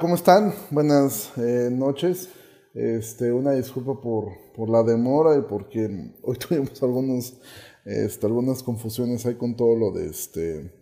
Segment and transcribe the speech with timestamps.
[0.00, 0.52] ¿cómo están?
[0.70, 2.28] Buenas eh, noches.
[2.74, 7.40] Este, una disculpa por, por, la demora y porque hoy tuvimos algunos,
[7.84, 10.72] este, algunas confusiones ahí con todo lo de este,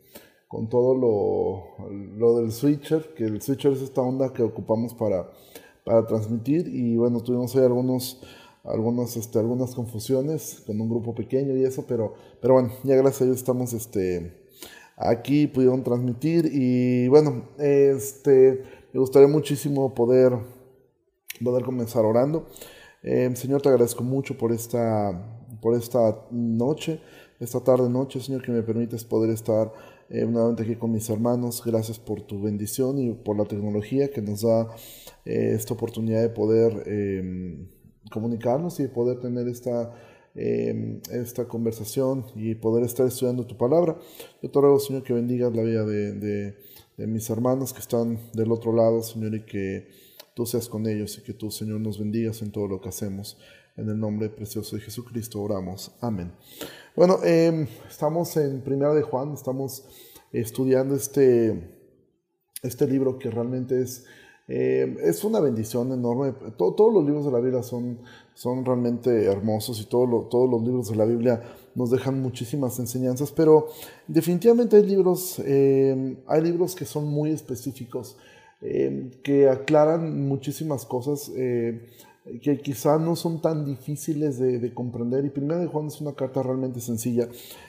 [0.48, 5.30] con todo lo, lo, del switcher, que el switcher es esta onda que ocupamos para,
[5.84, 8.20] para transmitir y bueno, tuvimos ahí algunos,
[8.64, 13.22] algunos, este, algunas confusiones con un grupo pequeño y eso, pero, pero bueno, ya gracias
[13.22, 14.46] a Dios estamos este,
[14.96, 18.62] aquí, pudieron transmitir y bueno, este,
[18.96, 20.32] me gustaría muchísimo poder,
[21.44, 22.46] poder comenzar orando.
[23.02, 27.02] Eh, Señor, te agradezco mucho por esta, por esta noche,
[27.38, 29.70] esta tarde noche, Señor, que me permites poder estar
[30.08, 31.62] eh, nuevamente aquí con mis hermanos.
[31.62, 34.74] Gracias por tu bendición y por la tecnología que nos da
[35.26, 37.68] eh, esta oportunidad de poder em,
[38.10, 39.92] comunicarnos y de poder tener esta,
[40.34, 43.98] em, esta conversación y poder estar estudiando tu palabra.
[44.40, 46.54] Yo te ruego, Señor, que bendigas la vida de de
[47.04, 49.88] mis hermanos que están del otro lado, Señor, y que
[50.34, 53.38] tú seas con ellos y que tú, Señor, nos bendigas en todo lo que hacemos.
[53.76, 55.94] En el nombre precioso de Jesucristo oramos.
[56.00, 56.32] Amén.
[56.94, 59.84] Bueno, em, estamos en Primera de Juan, estamos
[60.32, 61.76] estudiando este,
[62.62, 64.06] este libro que realmente es,
[64.48, 66.32] em, es una bendición enorme.
[66.56, 68.00] todos los libros de la Biblia son,
[68.32, 70.08] son realmente hermosos y todos
[70.50, 71.42] los libros de la Biblia
[71.76, 73.68] nos dejan muchísimas enseñanzas, pero
[74.08, 78.16] definitivamente hay libros, eh, hay libros que son muy específicos,
[78.62, 81.86] eh, que aclaran muchísimas cosas eh,
[82.42, 85.24] que quizá no son tan difíciles de, comprender.
[85.24, 87.28] Y Primera de Juan es una carta realmente sencilla.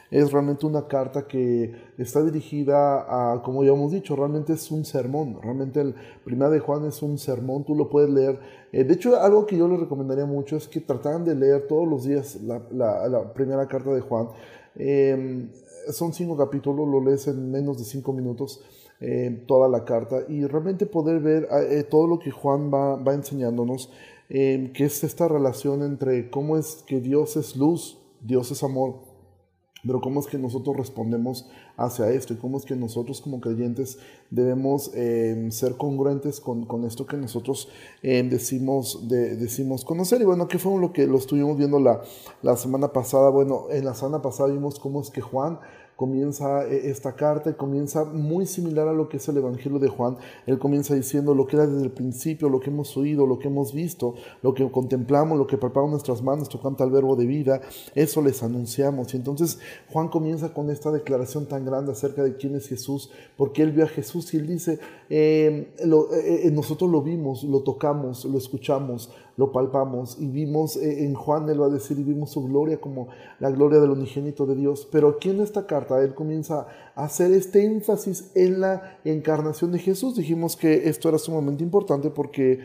[0.09, 4.83] Es realmente una carta que está dirigida a, como ya hemos dicho, realmente es un
[4.83, 5.39] sermón.
[5.41, 8.39] Realmente el Primera de Juan es un sermón, tú lo puedes leer.
[8.71, 11.87] Eh, de hecho, algo que yo les recomendaría mucho es que trataran de leer todos
[11.87, 14.29] los días la, primera carta de Juan.
[14.75, 15.49] Em,
[15.91, 18.63] son cinco capítulos, lo lees en menos de cinco minutos.
[18.99, 23.13] Eh, toda la carta y realmente poder ver eh, todo lo que Juan va, va
[23.13, 23.91] enseñándonos
[24.29, 29.07] que es esta relación entre cómo es que Dios es luz, Dios es amor,
[29.85, 33.99] pero cómo es que nosotros respondemos hacia esto y cómo es que nosotros como creyentes
[34.29, 37.69] debemos em, ser congruentes con, con, esto que nosotros
[38.01, 40.21] em, decimos, de, decimos conocer.
[40.21, 42.01] Y bueno, ¿qué fue lo que lo estuvimos viendo la,
[42.41, 43.29] la semana pasada?
[43.29, 45.59] Bueno, en la semana pasada vimos cómo es que Juan
[45.97, 49.89] comienza eh, esta carta y comienza muy similar a lo que es el Evangelio de
[49.89, 50.15] Juan.
[50.45, 53.47] Él comienza diciendo lo que era desde el principio, lo que hemos oído, lo que
[53.47, 54.13] hemos visto,
[54.43, 57.61] lo que contemplamos, lo que palpamos nuestras manos tocando al verbo de vida,
[57.95, 59.11] eso les anunciamos.
[59.13, 59.57] Y entonces
[59.91, 63.85] Juan comienza con esta declaración tan grande acerca de quién es Jesús, porque él vio
[63.85, 64.79] a Jesús y él dice,
[65.09, 71.13] eh, eh, nosotros lo vimos, lo tocamos, lo escuchamos, lo palpamos y vimos eh, en
[71.13, 73.07] Juan, él va a decir, y vimos su gloria como
[73.39, 74.87] la gloria del unigénito de Dios.
[74.91, 79.79] Pero aquí en esta carta él comienza a hacer este énfasis en la encarnación de
[79.79, 80.15] Jesús.
[80.15, 82.61] Dijimos que esto era sumamente importante porque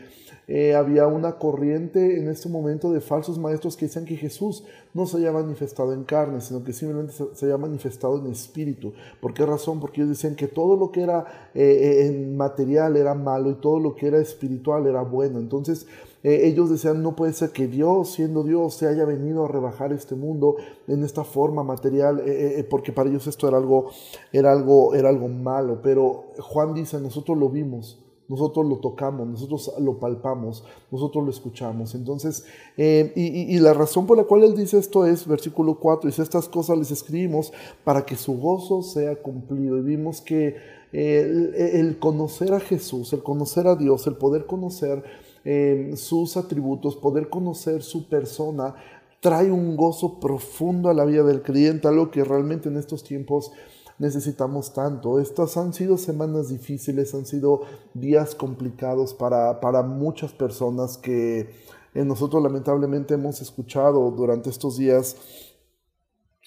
[0.47, 5.05] eh, había una corriente en este momento de falsos maestros que decían que Jesús no
[5.05, 8.93] se había manifestado en carne, sino que simplemente se, había manifestado en espíritu.
[9.21, 9.79] ¿Por qué razón?
[9.79, 13.79] Porque ellos decían que todo lo que era eh, en material era malo y todo
[13.79, 15.39] lo que era espiritual era bueno.
[15.39, 15.85] Entonces,
[16.23, 19.91] eh, ellos decían, no puede ser que Dios, siendo Dios, se haya venido a rebajar
[19.91, 20.55] este mundo
[20.87, 23.89] en esta forma material, eh, eh, porque para ellos esto era algo,
[24.31, 25.81] era, algo, era algo malo.
[25.83, 31.93] Pero Juan dice, nosotros lo vimos, nosotros lo tocamos, nosotros lo palpamos, nosotros lo escuchamos.
[31.93, 32.45] Entonces,
[32.77, 36.77] y, la razón por la cual él dice esto es, versículo 4, dice, estas cosas
[36.77, 37.51] les escribimos
[37.83, 39.77] para que su gozo sea cumplido.
[39.77, 40.55] Y vimos que
[40.93, 45.03] el conocer a Jesús, el conocer a Dios, el poder conocer
[45.95, 48.75] sus atributos, poder conocer su persona,
[49.19, 53.51] trae un gozo profundo a la vida del creyente, algo que realmente en estos tiempos
[53.99, 55.19] necesitamos tanto.
[55.19, 57.61] Estas han sido semanas difíciles, han sido
[57.93, 61.49] días complicados para, para muchas personas que
[61.93, 65.15] nosotros lamentablemente hemos escuchado durante estos días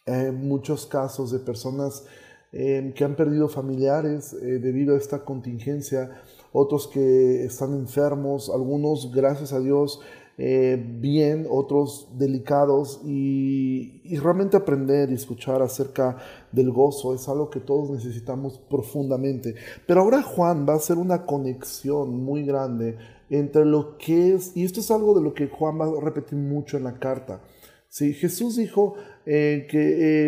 [0.07, 2.05] eh, muchos casos de personas
[2.53, 6.23] eh, que han perdido familiares eh, debido a esta contingencia
[6.59, 10.01] otros que están enfermos, algunos, gracias a Dios,
[10.39, 16.17] eh, bien, otros delicados y, realmente aprender y escuchar acerca
[16.53, 19.55] del gozo es algo que todos necesitamos profundamente.
[19.87, 22.97] Pero ahora Juan va a hacer una conexión muy grande
[23.29, 26.39] entre lo que es, y esto es algo de lo que Juan va a repetir
[26.39, 27.43] mucho en la carta.
[27.89, 28.95] Sí, Jesús dijo
[29.25, 29.79] eh, que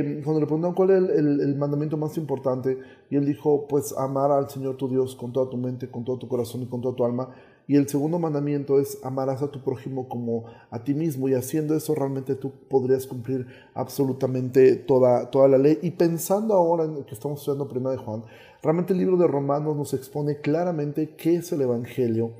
[0.01, 2.79] eh, cuando le preguntaron cuál es el, mandamiento más importante,
[3.11, 6.19] y él dijo, pues amar al Señor tu Dios con toda tu mente, con todo
[6.19, 7.35] tu corazón y con toda tu alma,
[7.67, 11.29] Y el segundo mandamiento es amarás a tu prójimo como a ti mismo.
[11.29, 15.79] Y haciendo eso realmente tú podrías cumplir absolutamente toda, toda la ley.
[15.83, 18.25] Y pensando ahora en que estamos estudiando Primera de Juan,
[18.63, 22.33] realmente el libro de Romanos nos expone claramente qué es el Evangelio.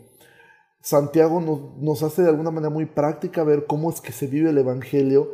[0.81, 4.49] Santiago nos, nos hace de alguna manera muy práctica ver cómo es que se vive
[4.49, 5.31] el Evangelio.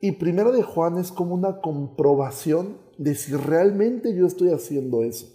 [0.00, 5.26] Y Primera de Juan es como una comprobación de si realmente yo estoy haciendo eso.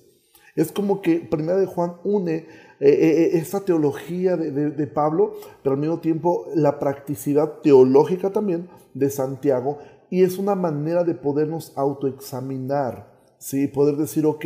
[0.55, 2.45] Es como que Primera de Juan une eh,
[2.79, 5.33] eh, eh, esta teología de, Pablo,
[5.63, 9.79] pero al mismo tiempo la practicidad teológica también de Santiago,
[10.09, 13.67] y es una manera de podernos autoexaminar, ¿sí?
[13.67, 14.45] poder decir, ok,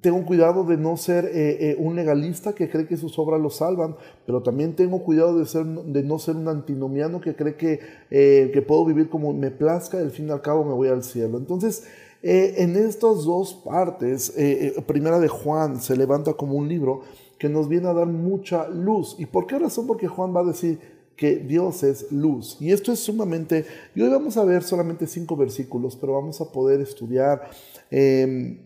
[0.00, 4.42] tengo cuidado de no ser un legalista que cree que sus obras lo salvan, pero
[4.42, 8.84] también tengo cuidado de, ser, de no ser un antinomiano que cree que, que puedo
[8.84, 11.38] vivir como me plazca y al fin y al cabo me voy al cielo.
[11.38, 11.84] Entonces,
[12.22, 17.00] eh, en estas dos partes, eh, eh, primera de Juan se levanta como un libro
[17.38, 19.16] que nos viene a dar mucha luz.
[19.18, 19.86] ¿Y por qué razón?
[19.86, 20.78] Porque Juan va a decir
[21.16, 22.58] que Dios es luz.
[22.60, 23.64] Y esto es sumamente,
[23.94, 27.50] y hoy vamos a ver solamente cinco versículos, pero vamos a poder estudiar
[27.90, 28.58] em,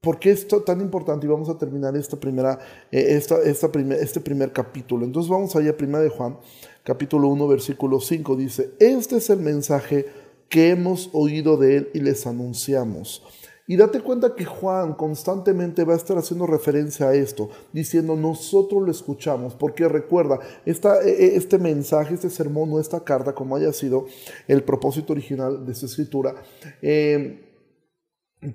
[0.00, 2.58] por qué esto tan importante y vamos a terminar esta primera,
[2.90, 3.70] esta, esta
[4.00, 5.04] este primer capítulo.
[5.04, 6.38] Entonces vamos allá, primera de Juan,
[6.84, 10.06] capítulo 1, versículo 5, dice, este es el mensaje
[10.48, 13.22] que hemos oído de Él y les anunciamos.
[13.66, 18.82] Y date cuenta que Juan constantemente va a estar haciendo referencia a esto, diciendo nosotros
[18.82, 23.54] lo escuchamos, porque recuerda, esta, e, e, este mensaje, este sermón o esta carta, como
[23.54, 24.06] haya sido
[24.48, 26.34] el propósito original de su escritura,
[26.82, 27.49] eh,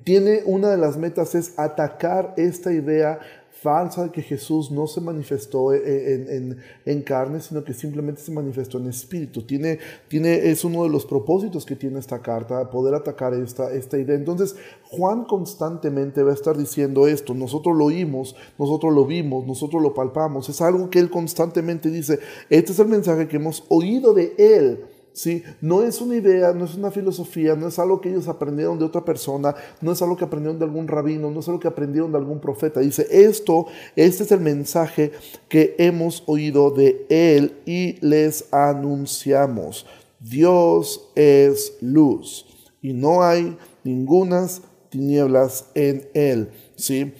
[0.03, 3.19] tiene una de las metas es atacar esta idea
[3.65, 8.87] falsa de que Jesús no se manifestó en, carne, sino que simplemente se manifestó en
[8.87, 9.41] espíritu.
[9.41, 13.97] Tiene, tiene, es uno de los propósitos que tiene esta carta, poder atacar esta, esta
[13.97, 14.15] idea.
[14.15, 19.81] Entonces, Juan constantemente va a estar diciendo esto, nosotros lo oímos, nosotros lo vimos, nosotros
[19.81, 20.47] lo palpamos.
[20.47, 22.19] Es algo que él constantemente dice,
[22.51, 25.43] este es el mensaje que hemos oído de él ¿sí?
[25.61, 28.85] No es una idea, no es una filosofía, no es algo que ellos aprendieron de
[28.85, 32.11] otra persona, no es algo que aprendieron de algún rabino, no es algo que aprendieron
[32.11, 32.81] de algún profeta.
[32.81, 33.65] Dice, esto,
[33.95, 35.13] este es el mensaje
[35.47, 39.85] que hemos oído de él y les anunciamos.
[40.19, 42.45] Dios es luz
[42.81, 47.13] y no hay ningunas tinieblas en él, ¿sí?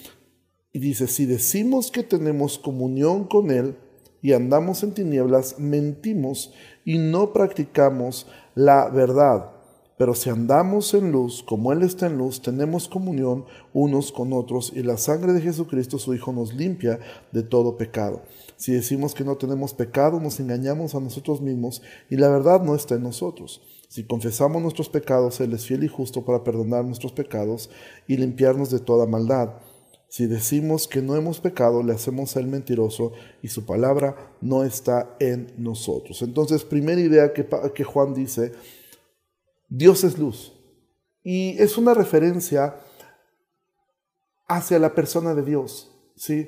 [0.74, 3.78] Y dice, si decimos que tenemos comunión con él
[4.22, 6.52] y andamos en tinieblas, mentimos
[6.86, 9.52] y no practicamos la verdad.
[9.98, 14.74] Pero si andamos en luz, como Él está en luz, tenemos comunión unos con otros
[14.76, 17.00] y la sangre de Jesucristo, su Hijo, nos limpia
[17.32, 18.22] de todo pecado.
[18.58, 22.76] Si decimos que no tenemos pecado, nos engañamos a nosotros mismos y la verdad no
[22.76, 23.62] está en nosotros.
[23.88, 27.70] Si confesamos nuestros pecados, Él es fiel y justo para perdonar nuestros pecados
[28.06, 29.52] y limpiarnos de toda maldad.
[30.16, 34.64] Si decimos que no hemos pecado, le hacemos a él mentiroso y su palabra no
[34.64, 36.22] está en nosotros.
[36.22, 38.54] Entonces, primera idea que, que Juan dice,
[39.68, 40.54] Dios es luz.
[41.22, 42.78] Y es una referencia
[44.48, 45.92] hacia la persona de Dios.
[46.16, 46.48] ¿sí?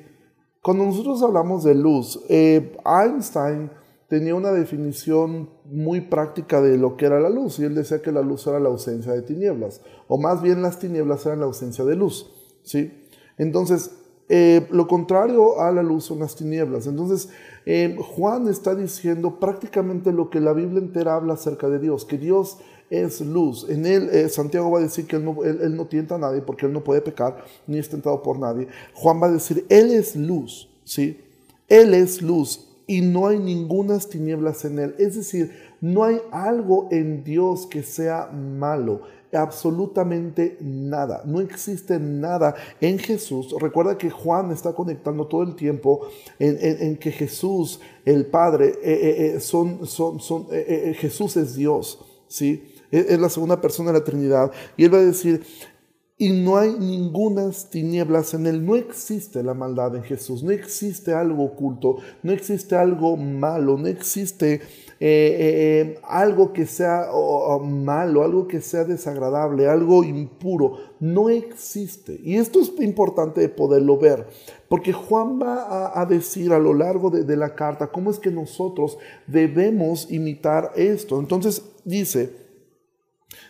[0.62, 3.70] Cuando nosotros hablamos de luz, eh, Einstein
[4.08, 8.12] tenía una definición muy práctica de lo que era la luz, y él decía que
[8.12, 11.84] la luz era la ausencia de tinieblas, o más bien las tinieblas eran la ausencia
[11.84, 12.32] de luz.
[12.62, 12.97] ¿sí?
[13.38, 13.90] Entonces,
[14.28, 16.86] eh, lo contrario a la luz son las tinieblas.
[16.86, 17.30] Entonces,
[18.16, 22.58] Juan está diciendo prácticamente lo que la Biblia entera habla acerca de Dios, que Dios
[22.90, 23.66] es luz.
[23.68, 26.66] En él, eh, Santiago va a decir que él no, no, tienta a nadie porque
[26.66, 28.68] él no puede pecar ni es tentado por nadie.
[28.94, 31.20] Juan va a decir, Él es luz, ¿sí?
[31.68, 34.94] Él es luz y no hay ninguna tinieblas en Él.
[34.98, 41.22] Es decir, no hay algo en Dios que sea malo absolutamente nada.
[41.24, 43.54] No existe nada en Jesús.
[43.60, 46.08] Recuerda que Juan está conectando todo el tiempo
[46.38, 51.98] en, que Jesús, el Padre, eh, eh, eh, son, son, son Jesús es Dios.
[52.26, 52.74] ¿sí?
[52.90, 54.50] Es la segunda persona de la Trinidad.
[54.76, 55.42] Y él va a decir,
[56.20, 58.66] y no hay ninguna tinieblas en él.
[58.66, 63.86] No existe la maldad en Jesús, no existe algo oculto, no existe algo malo, no
[63.86, 64.60] existe
[65.00, 67.06] eh, eh, eh, algo que sea
[67.62, 70.78] malo, algo que sea desagradable, algo impuro.
[70.98, 72.20] No existe.
[72.22, 74.26] Y esto es importante de poderlo ver,
[74.68, 78.98] porque Juan va a, decir a lo largo de la carta cómo es que nosotros
[79.26, 81.20] debemos imitar esto.
[81.20, 82.32] Entonces dice,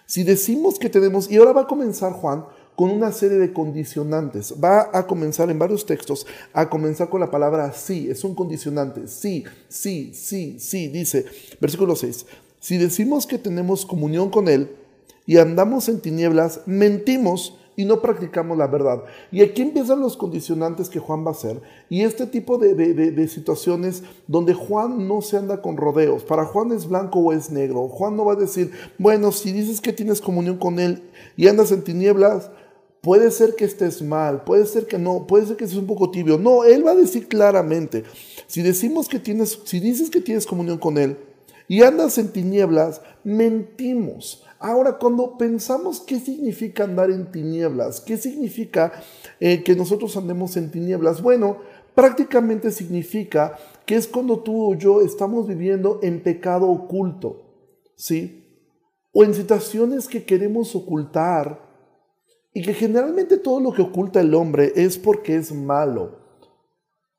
[0.05, 2.45] si decimos que tenemos, y ahora va a comenzar Juan,
[2.79, 4.55] con una serie de condicionantes.
[4.63, 9.09] Va a comenzar en varios textos, a comenzar con la palabra sí, es un condicionante,
[9.09, 11.25] sí, sí, sí, sí, dice,
[11.61, 12.27] versículo 6,
[12.61, 14.71] si decimos que tenemos comunión con Él
[15.27, 19.03] y andamos en tinieblas, mentimos y no practicamos la verdad.
[19.33, 23.29] Y aquí empiezan los condicionantes que Juan va a hacer y este tipo de, de,
[23.29, 26.23] situaciones donde Juan no se anda con rodeos.
[26.23, 27.89] Para Juan es blanco o es negro.
[27.89, 31.03] Juan no va a decir, bueno, si dices que tienes comunión con Él
[31.37, 32.51] y andas en tinieblas,
[33.03, 36.11] puede ser que estés mal, puede ser que no, puede ser que estés un poco
[36.11, 36.39] tibio.
[36.39, 38.05] No, Él va a decir claramente,
[38.47, 41.17] si decimos que tienes, si dices que tienes comunión con Él
[41.69, 48.93] y andas en tinieblas, mentimos Ahora, cuando pensamos qué significa andar en tinieblas, qué significa
[49.39, 51.59] eh, que nosotros andemos en tinieblas, bueno,
[51.95, 58.45] prácticamente significa que es cuando tú o yo estamos viviendo en pecado oculto, ¿sí?
[59.13, 61.68] O en situaciones que queremos ocultar
[62.59, 66.17] y que generalmente todo lo que oculta el hombre es porque es malo,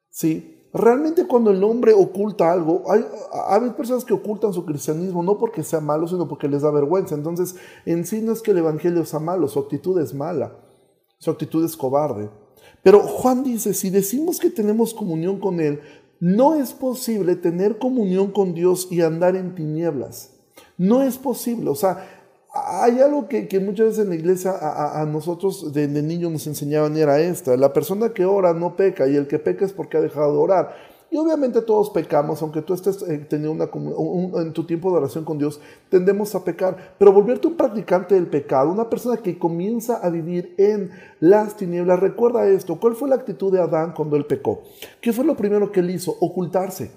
[0.09, 0.67] ¿sí?
[0.73, 3.05] Realmente cuando el hombre oculta algo, hay,
[3.47, 7.15] hay, personas que ocultan su cristianismo no porque sea malo, sino porque les da vergüenza.
[7.15, 7.55] Entonces,
[7.85, 10.59] en sí no es que el Evangelio sea malo, su actitud es mala,
[11.19, 12.29] su actitud es cobarde.
[12.83, 15.79] Pero Juan dice, si decimos que tenemos comunión con Él,
[16.19, 20.33] no es posible tener comunión con Dios y andar en tinieblas.
[20.77, 21.69] No es posible.
[21.69, 22.18] O sea,
[22.53, 27.19] hay algo que, muchas veces en la iglesia a, nosotros de, niños nos enseñaban era
[27.19, 30.33] esta, la persona que ora no peca y el que peca es porque ha dejado
[30.33, 30.75] de orar.
[31.11, 35.25] Y obviamente todos pecamos, aunque tú estés eh, teniendo una, en tu tiempo de oración
[35.25, 36.93] con Dios, tendemos a pecar.
[36.99, 41.99] Pero volverte un practicante del pecado, una persona que comienza a vivir en las tinieblas,
[41.99, 44.61] recuerda esto, ¿cuál fue la actitud de Adán cuando él pecó?
[45.01, 46.15] ¿Qué fue lo primero que él hizo?
[46.19, 46.91] Ocultarse.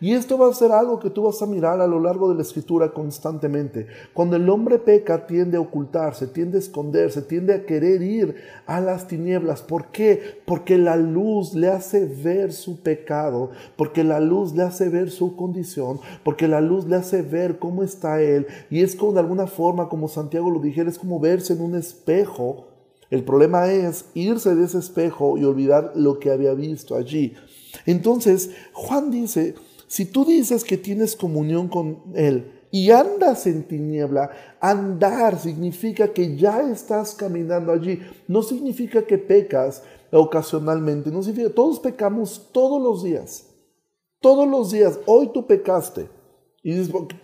[0.00, 2.34] Y esto va a ser algo que tú vas a mirar a lo largo de
[2.34, 3.86] la escritura constantemente.
[4.12, 8.34] Cuando el hombre peca, tiende a ocultarse, tiende a esconderse, tiende a querer ir
[8.66, 9.62] a las tinieblas.
[9.62, 10.40] ¿Por qué?
[10.44, 15.36] Porque la luz le hace ver su pecado, porque la luz le hace ver su
[15.36, 18.46] condición, porque la luz le hace ver cómo está él.
[18.70, 21.74] Y es como de alguna forma, como Santiago lo dijera, es como verse en un
[21.74, 22.68] espejo.
[23.10, 27.34] El problema es irse de ese espejo y olvidar lo que había visto allí.
[27.86, 29.54] Entonces, Juan dice,
[29.94, 34.28] si tú dices que tienes comunión con Él y andas en tiniebla,
[34.60, 38.00] andar significa que ya estás caminando allí.
[38.26, 43.46] No significa que pecas ocasionalmente, no significa, todos pecamos todos los días.
[44.18, 46.08] Todos los días, hoy tú pecaste.
[46.64, 46.74] Y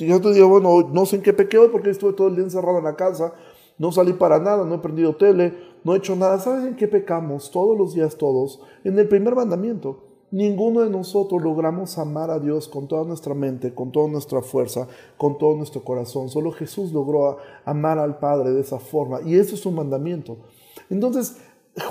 [0.06, 2.44] yo te digo, bueno, no sé en qué pequé hoy porque estuve todo el día
[2.44, 3.34] encerrado en la casa,
[3.78, 6.38] no salí para nada, no he prendido tele, no he hecho nada.
[6.38, 7.50] ¿Sabes en qué pecamos?
[7.50, 8.60] Todos los días, todos.
[8.84, 10.09] En el primer mandamiento.
[10.32, 14.86] Ninguno de nosotros logramos amar a Dios con toda nuestra mente, con toda nuestra fuerza,
[15.16, 16.28] con todo nuestro corazón.
[16.28, 19.20] Solo Jesús logró amar al Padre de esa forma.
[19.22, 20.36] Y eso es un mandamiento.
[20.88, 21.36] Entonces,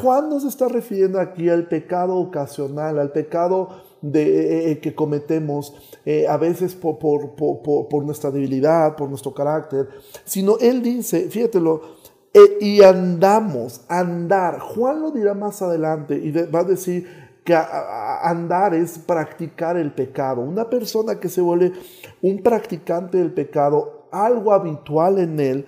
[0.01, 3.69] Juan nos está refiriendo aquí al pecado ocasional, al pecado
[4.01, 5.74] de, eh, eh, que cometemos
[6.05, 9.89] eh, a veces por, por, nuestra debilidad, por nuestro carácter,
[10.24, 11.81] sino él dice, fíjatelo,
[12.62, 14.60] y andamos, andar.
[14.60, 17.56] Juan lo dirá más adelante y va a decir, que
[18.22, 20.41] andar es practicar el pecado.
[20.41, 21.72] Una persona que se vuelve
[22.22, 25.65] un practicante del pecado, algo habitual en él,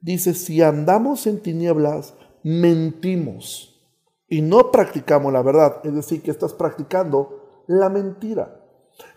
[0.00, 3.78] dice, si andamos en tinieblas, mentimos
[4.26, 5.80] y no practicamos la verdad.
[5.84, 8.64] Es decir, que estás practicando la mentira.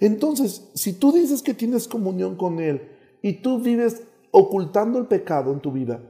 [0.02, 2.90] Entonces, si tú dices que tienes comunión con Él
[3.22, 6.02] y tú vives ocultando el pecado en tu vida,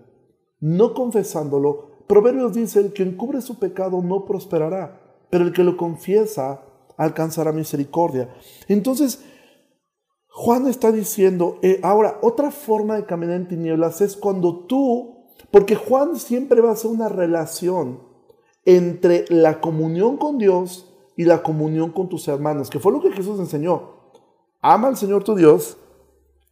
[0.60, 5.00] no confesándolo, Proverbios dice, el que encubre su pecado no prosperará
[5.31, 6.61] pero el que lo confiesa
[6.97, 8.29] alcanzará misericordia.
[8.67, 9.23] Entonces,
[10.27, 15.75] Juan está diciendo, eh, ahora, otra forma de caminar en tinieblas es cuando tú, porque
[15.75, 18.03] Juan siempre va a ser una relación
[18.65, 23.11] entre la comunión con Dios y la comunión con tus hermanos, que fue lo que
[23.11, 24.01] Jesús enseñó.
[24.61, 25.77] Ama al Señor tu Dios,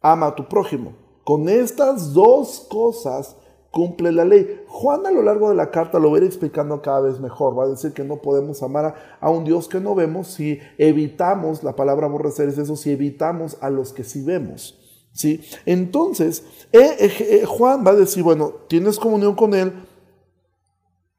[0.00, 0.94] ama a tu prójimo.
[1.24, 3.36] Con estas dos cosas
[3.70, 4.62] cumple la ley.
[4.66, 7.58] Juan a lo largo de la carta lo va explicando cada vez mejor.
[7.58, 11.62] Va a decir que no podemos amar a, un Dios que no vemos si evitamos,
[11.62, 14.78] la palabra aborrecer es eso, si evitamos a los que sí vemos.
[15.12, 15.40] ¿sí?
[15.66, 19.72] Entonces, eh, eh, eh, Juan va a decir, bueno, tienes comunión con Él,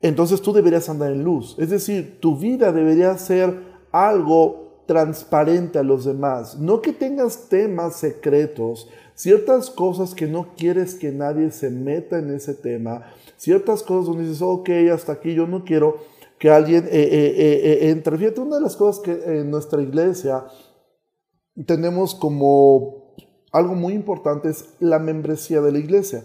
[0.01, 1.55] entonces tú deberías andar en luz.
[1.60, 6.58] Es decir, tu vida debería ser algo transparente a los demás.
[6.58, 8.89] No que tengas temas secretos,
[9.22, 13.06] ciertas cosas que no quieres que nadie se meta en ese tema,
[13.38, 15.98] ciertas cosas donde dices, ok, hasta aquí yo no quiero
[16.40, 18.18] que alguien eh, eh, eh, entre.
[18.18, 20.46] Fíjate, una de las cosas que en nuestra iglesia
[21.68, 23.13] tenemos como
[23.51, 26.24] algo muy importante es la membresía de la iglesia.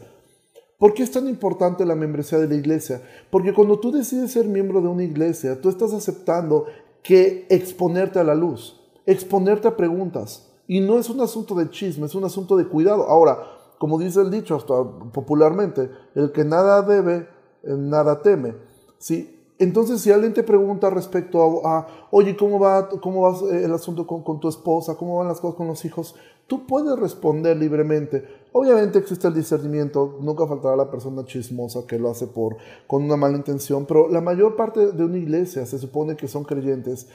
[0.79, 3.03] ¿Por qué es tan importante la membresía de la iglesia?
[3.29, 6.65] Porque cuando tú decides ser miembro de una iglesia, tú estás aceptando
[7.03, 12.07] que exponerte a la luz, exponerte a preguntas, y no es un asunto de chisme,
[12.07, 13.05] es un asunto de cuidado.
[13.05, 13.39] Ahora,
[13.79, 14.75] como dice el dicho hasta
[15.13, 17.29] popularmente, el que nada debe,
[17.63, 18.55] nada teme.
[18.99, 19.33] ¿sí?
[19.59, 24.23] Entonces, si alguien te pregunta respecto a, oye, ¿cómo va, cómo va el asunto con,
[24.23, 24.97] con, tu esposa?
[24.97, 26.15] ¿Cómo van las cosas con los hijos?
[26.47, 28.25] Tú puedes responder libremente.
[28.53, 32.57] Obviamente existe el discernimiento, nunca faltará la persona chismosa que lo hace por,
[32.87, 36.45] con una mala intención, pero la mayor parte de una iglesia se supone que son
[36.45, 37.09] creyentes.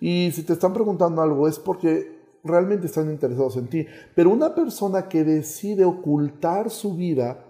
[0.00, 3.86] Y si te están preguntando algo es porque realmente están interesados en ti.
[4.14, 7.44] Pero una persona que decide ocultar su vida,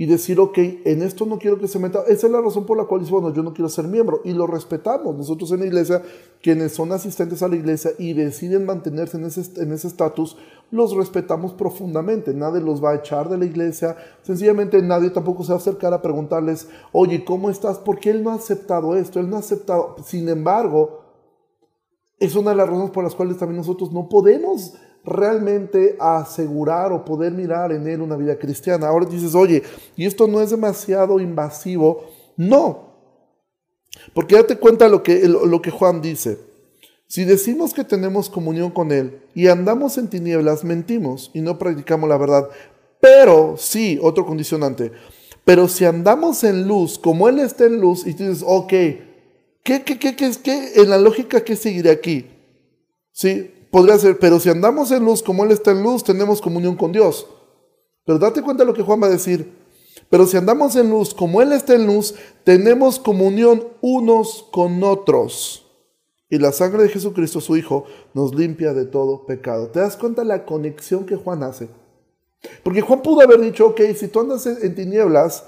[0.00, 2.04] y decir, ok, en esto no quiero que se meta.
[2.06, 4.20] Esa es la razón por la cual dice, bueno, yo no quiero ser miembro.
[4.24, 5.16] Y lo respetamos.
[5.16, 6.02] Nosotros en la iglesia,
[6.40, 10.36] quienes son asistentes a la iglesia y deciden mantenerse en ese estatus,
[10.70, 12.32] los respetamos profundamente.
[12.32, 13.96] Nadie los va a echar de la iglesia.
[14.22, 17.78] Sencillamente nadie tampoco se va a acercar a preguntarles, oye, ¿cómo estás?
[17.78, 19.96] Porque él no ha aceptado esto, él no ha aceptado.
[20.04, 20.97] Sin embargo,
[22.20, 27.04] es una de las razones por las cuales también nosotros no podemos realmente asegurar o
[27.04, 28.88] poder mirar en él una vida cristiana.
[28.88, 29.62] Ahora dices, oye,
[29.96, 32.04] ¿y esto no es demasiado invasivo?
[32.36, 32.88] No,
[34.14, 36.38] porque date cuenta lo que, Juan dice.
[37.06, 42.08] Si decimos que tenemos comunión con Él y andamos en tinieblas, mentimos y no practicamos
[42.08, 42.48] la verdad.
[43.00, 44.92] Pero, sí, otro condicionante,
[45.44, 48.72] pero si andamos en luz, como Él está en luz, y tú dices, ok,
[49.68, 52.24] ¿qué, qué, qué, qué, qué en la lógica, qué seguirá aquí?
[53.12, 56.74] Sí, podría ser, pero si andamos en luz como Él está en luz, tenemos comunión
[56.74, 57.26] con Dios.
[58.06, 59.52] Pero date cuenta de lo que Juan va a decir.
[60.08, 65.66] Pero si andamos en luz como Él está en luz, tenemos comunión unos con otros.
[66.30, 67.84] Y la sangre de Jesucristo, su Hijo,
[68.14, 69.68] nos limpia de todo pecado.
[69.68, 71.68] ¿Te das cuenta la conexión que Juan hace?
[72.62, 75.44] Porque Juan pudo haber dicho, ok, si tú andas en tinieblas,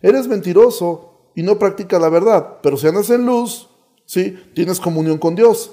[0.00, 2.58] eres mentiroso y no practicas la verdad.
[2.62, 3.68] Pero si andas en luz,
[4.04, 5.72] sí, tienes comunión con Dios.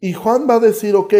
[0.00, 1.14] Y Juan va a decir, ok,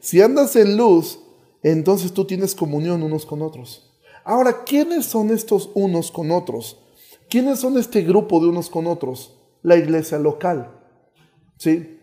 [0.00, 1.20] si andas en luz,
[1.62, 3.92] entonces tú tienes comunión unos con otros.
[4.24, 6.78] Ahora, ¿quiénes son estos unos con otros?
[7.28, 9.38] ¿Quiénes son este grupo de unos con otros?
[9.62, 10.80] La iglesia local.
[11.58, 11.98] ¿Sí?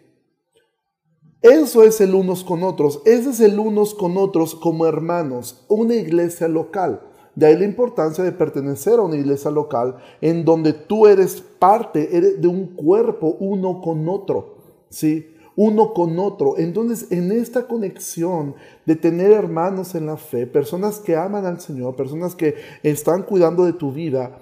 [1.41, 3.01] Eso es el unos con otros.
[3.05, 7.08] Ese es el unos con otros como hermanos, una iglesia local.
[7.39, 12.05] De ahí la importancia de pertenecer a una iglesia local en donde tú eres parte
[12.05, 14.57] de un cuerpo uno con otro.
[14.89, 15.35] ¿Sí?
[15.55, 16.57] uno con otro.
[16.57, 21.97] Entonces, en esta conexión de tener hermanos en la fe, personas que aman al Señor,
[21.97, 24.39] personas que están cuidando de tu vida,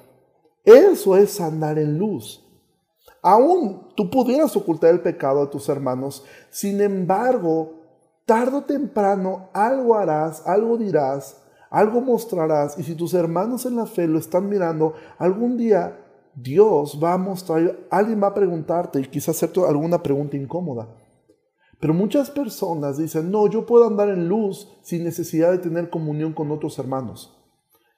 [0.63, 2.43] eso es andar en luz.
[3.23, 7.73] Aún tú pudieras ocultar el pecado a tus hermanos, sin embargo,
[8.25, 13.86] tarde o temprano algo harás, algo dirás, algo mostrarás, y si tus hermanos en la
[13.86, 15.99] fe lo están mirando, algún día
[16.36, 20.88] Dios va a mostrar, alguien va a preguntarte y quizás hacerte alguna pregunta incómoda.
[21.80, 26.34] Pero muchas personas dicen, no, yo puedo andar en luz sin necesidad de tener comunión
[26.34, 27.36] con otros hermanos.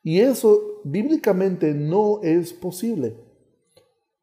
[0.04, 3.18] Y eso bíblicamente no es posible.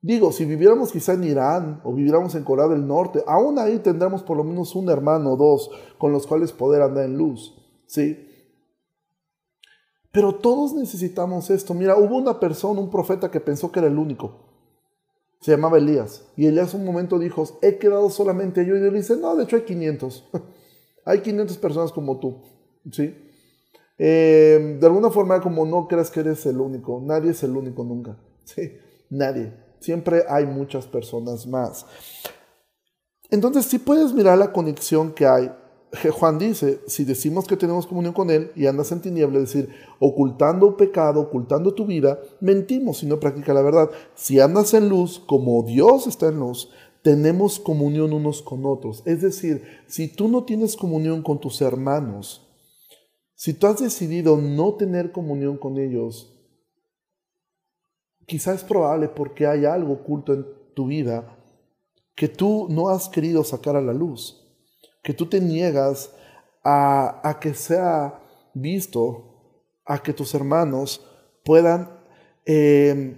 [0.00, 4.22] Digo, si viviéramos quizá en Irán o viviéramos en Corea del Norte, aún ahí tendremos
[4.22, 7.54] por lo menos un hermano o dos con los cuales poder andar en luz.
[7.87, 8.25] ¿sí?
[10.16, 11.74] Pero todos necesitamos esto.
[11.74, 14.46] Mira, hubo una persona, un profeta que pensó que era el único.
[15.42, 16.24] Se llamaba Elías.
[16.38, 18.74] Y Elías un momento dijo, he quedado solamente yo.
[18.74, 20.31] Y Dios le dice, no, de hecho hay 500.
[21.05, 22.40] hay 500 personas como tú.
[22.90, 23.14] ¿Sí?
[23.98, 26.98] Eh, de alguna forma, como no creas que eres el único.
[27.05, 28.16] Nadie es el único nunca.
[28.44, 28.72] ¿Sí?
[29.11, 29.52] Nadie.
[29.81, 31.85] Siempre hay muchas personas más.
[33.29, 35.52] Entonces, si puedes mirar la conexión que hay
[36.12, 39.70] Juan dice, si decimos que tenemos comunión con Él y andas en tiniebla, es decir,
[39.99, 43.90] ocultando pecado, ocultando tu vida, mentimos si no practica la verdad.
[44.14, 46.70] Si andas en luz, como Dios está en luz,
[47.03, 49.03] tenemos comunión unos con otros.
[49.07, 52.42] Es decir, si tú no tienes comunión con tus hermanos,
[53.35, 56.33] si tú has decidido no tener comunión con ellos,
[58.27, 61.38] quizás es probable porque hay algo oculto en tu vida
[62.16, 64.45] que tú no has querido sacar a la luz
[65.06, 66.10] que tú te niegas
[66.64, 68.20] a, que sea
[68.54, 69.22] visto,
[69.84, 71.00] a que tus hermanos
[71.44, 71.88] puedan,
[72.44, 73.16] em,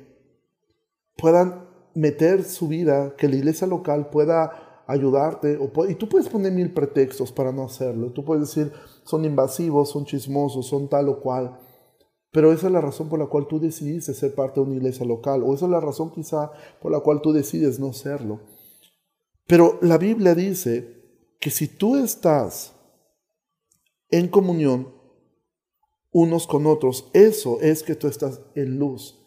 [1.16, 6.74] puedan meter su vida, que la iglesia local pueda ayudarte, y tú puedes poner mil
[6.74, 8.70] pretextos para no hacerlo, tú puedes decir,
[9.02, 11.58] son invasivos, son chismosos, son tal o cual,
[12.30, 15.06] pero esa es la razón por la cual tú decidiste ser parte de una iglesia
[15.06, 16.50] local, o esa es la razón quizá
[16.82, 18.40] por la cual tú decides no serlo.
[19.46, 20.97] Pero la Biblia dice
[21.38, 22.74] que si tú estás
[24.10, 24.92] en comunión
[26.10, 29.18] unos con otros, eso es que tú estás en luz.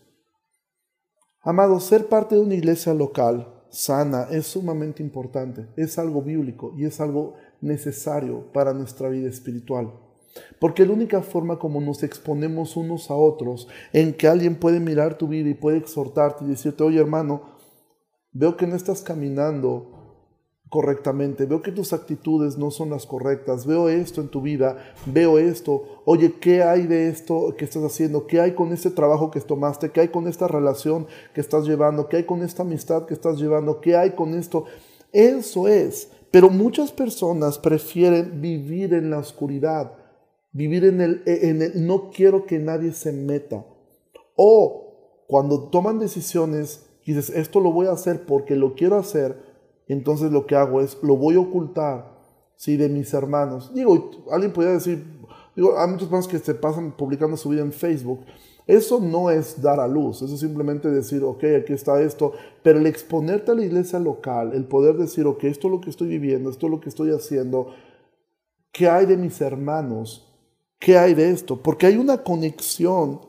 [1.41, 6.86] Amado, ser parte de una iglesia local sana es sumamente importante, es algo bíblico y
[6.86, 9.93] es algo necesario para nuestra vida espiritual.
[10.60, 15.17] Porque la única forma como nos exponemos unos a otros, en que alguien puede mirar
[15.17, 17.58] tu vida y puede exhortarte y decirte, oye hermano,
[18.32, 20.01] veo que no estás caminando
[20.72, 25.38] correctamente, veo que tus actitudes no son las correctas, veo esto en tu vida, veo
[25.38, 28.26] esto, oye, ¿qué hay de esto que estás haciendo?
[28.26, 29.92] ¿Qué hay con este trabajo que tomaste?
[29.92, 32.08] ¿Qué hay con esta relación que estás llevando?
[32.08, 33.82] ¿Qué hay con esta amistad que estás llevando?
[33.82, 34.64] ¿Qué hay con esto?
[35.12, 39.92] Eso es, pero muchas personas prefieren vivir en la oscuridad,
[40.54, 43.66] vivir en el, en el no quiero que nadie se meta.
[44.38, 49.51] O cuando toman decisiones y dices, esto lo voy a hacer porque lo quiero hacer,
[49.94, 52.18] entonces lo que hago es, lo voy a ocultar,
[52.56, 52.78] ¿sí?
[52.78, 53.72] De mis hermanos.
[53.74, 55.06] Digo, alguien podría decir,
[55.56, 58.22] digo, hay muchas personas que se pasan publicando su vida en Facebook.
[58.68, 62.80] Eso no es dar a luz, eso es simplemente decir, ok, aquí está esto, pero
[62.80, 66.08] el exponerte a la iglesia local, el poder decir, ok, esto es lo que estoy
[66.08, 67.74] viviendo, esto es lo que estoy haciendo,
[68.72, 70.28] ¿qué hay de mis hermanos?
[70.80, 71.62] ¿Qué hay de esto?
[71.62, 73.20] Porque hay una conexión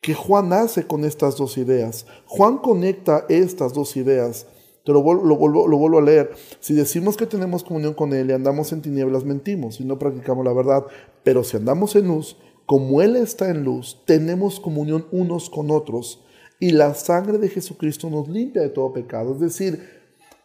[0.00, 2.06] que Juan hace con estas dos ideas.
[2.26, 4.46] Juan conecta estas dos ideas.
[4.84, 6.32] Te lo, vuelvo, lo vuelvo a leer.
[6.60, 10.44] Si decimos que tenemos comunión con Él y andamos en tinieblas, mentimos y no practicamos
[10.44, 10.84] la verdad.
[11.22, 16.22] Pero si andamos en luz, como Él está en luz, tenemos comunión unos con otros.
[16.60, 19.32] Y la sangre de Jesucristo nos limpia de todo pecado.
[19.32, 19.82] Es decir,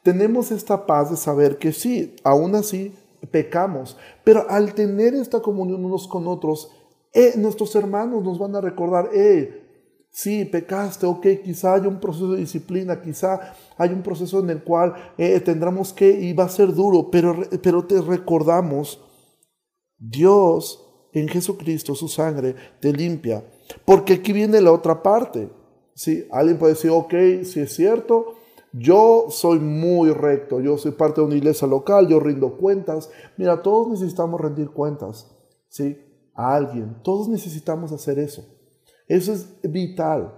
[0.03, 2.93] tenemos esta paz de saber que sí, aún así
[3.31, 3.97] pecamos.
[4.23, 6.71] Pero al tener esta comunión unos con otros,
[7.13, 9.68] eh, nuestros hermanos nos van a recordar, eh,
[10.11, 14.63] Sí, pecaste, ok, quizá hay un proceso de disciplina, quizá hay un proceso en el
[14.63, 18.99] cual eh, tendremos que, y va a ser duro, pero, pero te recordamos,
[19.97, 23.43] Dios en Jesucristo, su sangre, te limpia.
[23.85, 25.49] Porque aquí viene la otra parte.
[25.93, 28.35] Sí, alguien puede decir, ok, si es cierto,
[28.71, 33.09] yo soy muy recto, yo soy parte de una iglesia local, yo rindo cuentas.
[33.37, 35.29] Mira, todos necesitamos rendir cuentas,
[35.67, 35.97] ¿sí?
[36.33, 38.58] A alguien, todos necesitamos hacer eso.
[39.09, 40.33] Eso es vital.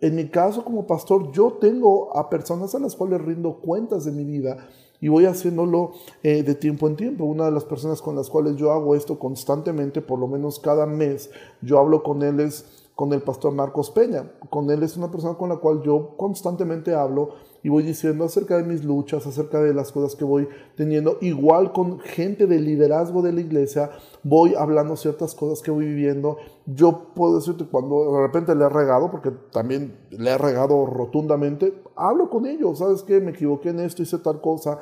[0.00, 4.10] En mi caso como pastor, yo tengo a personas a las cuales rindo cuentas de
[4.10, 4.66] mi vida
[5.00, 5.92] y voy haciéndolo
[6.24, 7.24] eh, de tiempo en tiempo.
[7.24, 10.86] Una de las personas con las cuales yo hago esto constantemente, por lo menos cada
[10.86, 14.32] mes, yo hablo con él es con el pastor Marcos Peña.
[14.50, 17.30] Con él es una persona con la cual yo constantemente hablo
[17.62, 21.18] y voy diciendo acerca de mis luchas, acerca de las cosas que voy teniendo.
[21.20, 23.90] Igual con gente de liderazgo de la iglesia,
[24.24, 26.38] voy hablando ciertas cosas que voy viviendo.
[26.66, 31.74] Yo puedo decirte cuando de repente le he regado, porque también le he regado rotundamente,
[31.94, 33.20] hablo con ellos, ¿sabes qué?
[33.20, 34.80] Me equivoqué en esto, hice tal cosa,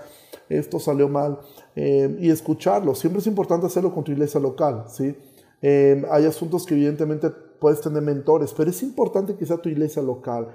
[0.48, 1.38] esto salió mal.
[1.76, 2.94] Eh, y escucharlo.
[2.94, 5.14] Siempre es importante hacerlo con tu iglesia local, ¿sí?
[5.62, 10.02] Eh, hay asuntos que evidentemente puedes tener mentores, pero es importante que sea tu iglesia
[10.02, 10.48] local.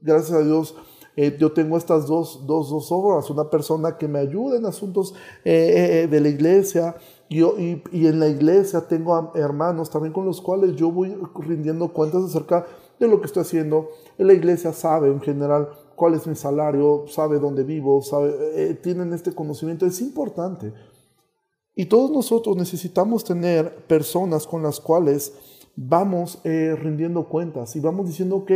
[0.00, 0.76] Gracias a Dios,
[1.16, 5.14] eh, yo tengo estas dos, dos, dos, obras, una persona que me ayuda en asuntos
[5.44, 6.96] eh, eh, de la iglesia
[7.28, 11.92] yo, y, y, en la iglesia tengo hermanos también con los cuales yo voy rindiendo
[11.92, 12.66] cuentas acerca
[12.98, 13.88] de lo que estoy haciendo.
[14.18, 19.14] En la iglesia sabe en general cuál es mi salario, sabe dónde vivo, sabe, tienen
[19.14, 20.74] este conocimiento, es importante.
[21.74, 25.32] Y todos nosotros necesitamos tener personas con las cuales
[25.74, 28.50] vamos eh, rindiendo cuentas y vamos diciendo, ok,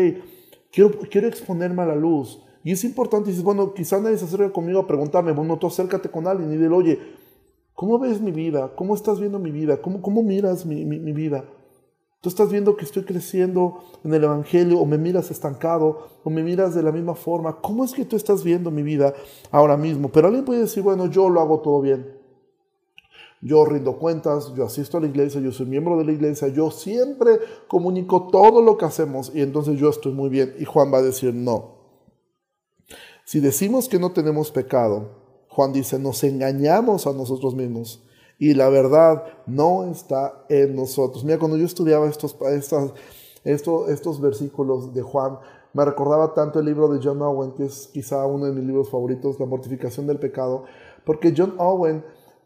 [0.70, 2.42] quiero, quiero exponerme a la luz.
[2.66, 6.10] Y es importante, dices, bueno, quizá nadie se acerca conmigo a preguntarme, bueno, tú acércate
[6.10, 6.98] con alguien y dile, oye,
[7.74, 8.72] ¿cómo ves mi vida?
[8.74, 9.80] ¿Cómo estás viendo mi vida?
[9.80, 11.44] ¿Cómo, cómo miras mi, mi, mi vida?
[12.20, 16.42] Tú estás viendo que estoy creciendo en el Evangelio o me miras estancado o me
[16.42, 17.60] miras de la misma forma.
[17.60, 19.14] ¿Cómo es que tú estás viendo mi vida
[19.52, 20.10] ahora mismo?
[20.10, 22.16] Pero alguien puede decir, bueno, yo lo hago todo bien
[23.42, 26.70] yo rindo cuentas, yo asisto a la iglesia, yo soy miembro de la iglesia, yo
[26.72, 30.54] siempre comunico todo lo que hacemos y entonces yo estoy muy bien.
[30.58, 31.75] Y Juan va a decir, no.
[33.26, 35.08] Si decimos que no tenemos pecado,
[35.48, 38.06] Juan dice, nos engañamos a nosotros mismos
[38.38, 41.24] y la verdad no está en nosotros.
[41.24, 42.36] Mira, cuando yo estudiaba estos,
[43.44, 45.40] estos, estos versículos de Juan,
[45.72, 48.90] me recordaba tanto el libro de John Owen, que es quizá uno de mis libros
[48.90, 50.62] favoritos, La mortificación del pecado,
[51.04, 52.04] porque John Owen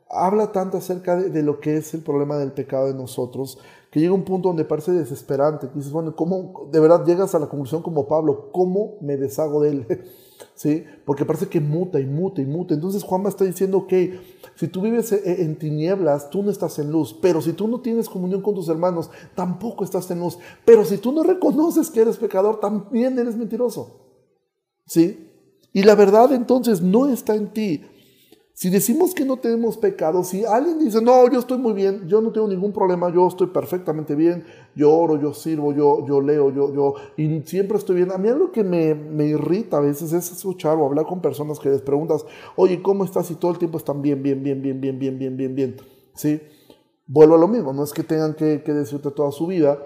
[0.08, 3.58] habla tanto acerca de, lo que es el problema del pecado de nosotros,
[3.90, 7.50] que llega un punto donde parece desesperante, dices, bueno, ¿cómo de verdad llegas a la
[7.50, 8.48] conclusión como Pablo?
[8.50, 9.86] ¿Cómo me deshago de él?
[10.54, 10.84] ¿Sí?
[11.04, 12.74] Porque parece que muta y muta y muta.
[12.74, 14.20] Entonces Juan está diciendo, que
[14.56, 17.80] si tú vives e, en tinieblas, tú no estás en luz, pero si tú no
[17.80, 22.00] tienes comunión con tus hermanos, tampoco estás en luz, pero si tú no reconoces que
[22.00, 24.00] eres pecador, también eres mentiroso.
[24.86, 25.28] ¿Sí?
[25.72, 27.82] Y la verdad entonces no está en ti.
[28.60, 32.20] Si decimos que no tenemos pecado, si alguien dice, no, yo estoy muy bien, yo
[32.20, 34.44] no tengo ningún problema, yo estoy perfectamente bien,
[34.76, 38.12] yo oro, yo sirvo, yo, yo leo, yo, yo, y siempre estoy bien.
[38.12, 41.58] A mí algo que me, me irrita a veces es escuchar o hablar con personas
[41.58, 43.30] que les preguntas, oye, ¿cómo estás?
[43.30, 45.76] Y todo el tiempo están bien, bien, bien, bien, bien, bien, bien, bien, bien.
[46.12, 46.38] ¿Sí?
[47.06, 49.78] vuelvo a lo mismo, no es que tengan que, que decirte toda su vida,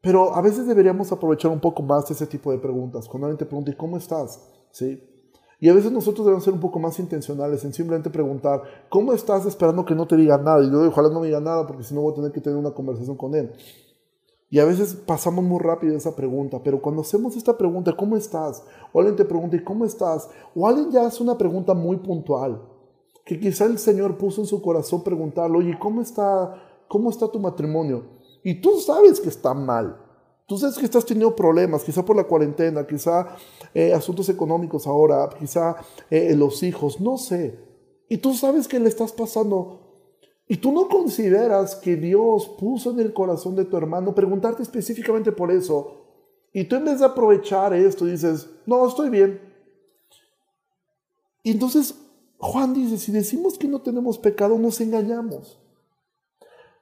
[0.00, 3.06] pero a veces deberíamos aprovechar un poco más ese tipo de preguntas.
[3.06, 4.48] Cuando alguien te pregunta, ¿y cómo estás?
[4.70, 4.98] ¿Sí?
[5.60, 9.44] Y a veces nosotros debemos ser un poco más intencionales en simplemente preguntar, ¿cómo estás
[9.44, 10.62] esperando que no te diga nada?
[10.62, 12.58] Y yo ojalá no me diga nada porque si no voy a tener que tener
[12.58, 13.52] una conversación con él.
[14.50, 18.64] Y a veces pasamos muy rápido esa pregunta, pero cuando hacemos esta pregunta, ¿cómo estás?
[18.92, 20.30] O alguien te pregunta, ¿y cómo estás?
[20.54, 22.62] O alguien ya hace una pregunta muy puntual,
[23.26, 26.54] que quizá el Señor puso en su corazón preguntarlo, oye, ¿cómo está,
[26.88, 28.04] cómo está tu matrimonio?
[28.42, 30.07] Y tú sabes que está mal.
[30.48, 33.36] Tú sabes que estás teniendo problemas, quizá por la cuarentena, quizá
[33.74, 35.76] eh, asuntos económicos ahora, quizá
[36.08, 37.58] eh, los hijos, no sé.
[38.08, 39.80] Y tú sabes que le estás pasando.
[40.48, 45.32] Y tú no consideras que Dios puso en el corazón de tu hermano preguntarte específicamente
[45.32, 46.06] por eso.
[46.54, 49.42] Y tú en vez de aprovechar esto dices, no, estoy bien.
[51.42, 51.94] Y entonces
[52.38, 55.58] Juan dice, si decimos que no tenemos pecado, nos engañamos.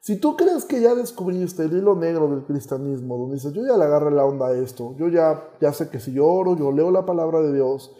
[0.06, 3.76] Si tú crees que ya descubriste el hilo negro del cristianismo, donde dices, yo ya
[3.76, 6.70] le agarré la onda a esto, yo ya, ya sé que si yo oro, yo
[6.70, 7.90] leo la palabra de Dios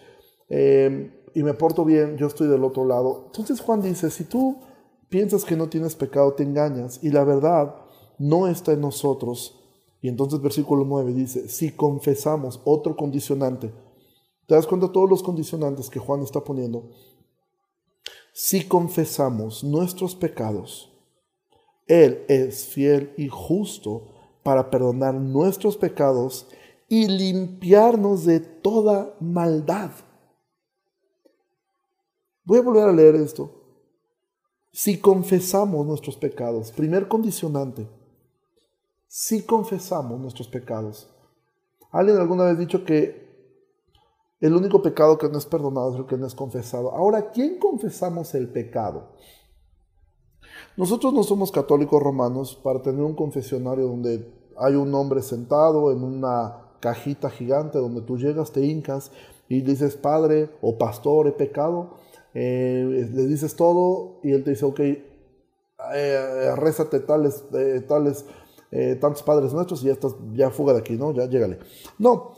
[0.48, 3.24] eh, y me porto bien, yo estoy del otro lado.
[3.26, 4.54] Entonces Juan dice, si tú
[5.08, 7.74] piensas que no tienes pecado, te engañas y la verdad
[8.20, 9.58] no está en nosotros.
[10.00, 13.72] Y entonces versículo 9 dice, si confesamos otro condicionante,
[14.46, 16.88] ¿te das cuenta de todos los condicionantes que Juan está poniendo?
[18.32, 20.92] Si confesamos nuestros pecados,
[21.87, 24.09] él es fiel y justo
[24.42, 26.49] para perdonar nuestros pecados
[26.88, 29.90] y limpiarnos de toda maldad.
[32.44, 33.51] Voy a volver a leer esto.
[34.72, 37.88] Si confesamos nuestros pecados, primer condicionante,
[39.07, 41.11] si confesamos nuestros pecados.
[41.90, 43.27] Alguien alguna vez dicho que
[44.38, 46.92] el único pecado que no es perdonado es el que no es confesado.
[46.92, 49.14] Ahora, ¿quién confesamos el pecado?
[50.76, 56.02] Nosotros no somos católicos romanos para tener un confesionario donde hay un hombre sentado en
[56.02, 59.10] una cajita gigante donde tú llegas, te hincas
[59.48, 61.94] y dices, Padre o Pastor, he pecado.
[62.34, 64.80] Eh, le dices todo y él te dice, ok,
[65.94, 68.26] eh, rézate tales, eh, tales,
[68.70, 71.12] eh, tantos padres nuestros y ya estás, ya fuga de aquí, ¿no?
[71.12, 71.58] Ya llégale.
[71.98, 72.34] No,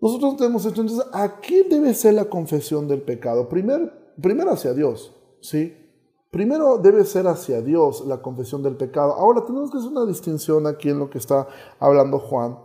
[0.00, 0.80] nosotros tenemos esto.
[0.80, 1.36] Entonces, ¿a
[1.68, 3.48] debe ser la confesión del pecado?
[3.48, 5.79] Primero hacia Dios, ¿sí?
[6.30, 9.14] Primero debe ser hacia Dios la confesión del pecado.
[9.14, 11.48] Ahora tenemos que hacer una distinción aquí en lo que está
[11.80, 12.56] hablando Juan.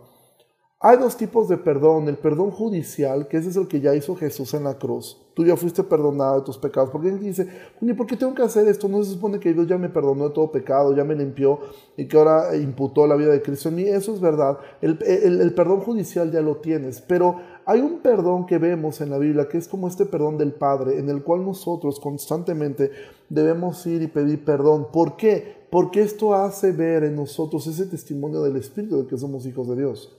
[0.78, 2.06] Hay dos tipos de perdón.
[2.06, 5.22] El perdón judicial, que ese es el que ya hizo Jesús en la cruz.
[5.32, 6.90] Tú ya fuiste perdonado de tus pecados.
[6.90, 7.48] Porque él dice,
[7.96, 8.86] ¿por qué tengo que hacer esto?
[8.86, 11.60] No se supone que Dios ya me perdonó de todo pecado, ya me limpió
[11.96, 13.82] y que ahora imputó la vida de Cristo en mí.
[13.84, 14.58] Eso es verdad.
[14.82, 17.00] El, el perdón judicial ya lo tienes.
[17.00, 20.52] Pero hay un perdón que vemos en la Biblia que es como este perdón del
[20.52, 22.90] Padre, en el cual nosotros constantemente
[23.30, 24.88] debemos ir y pedir perdón.
[24.92, 25.56] ¿Por qué?
[25.70, 29.76] Porque esto hace ver en nosotros ese testimonio del Espíritu de que somos hijos de
[29.76, 30.15] Dios.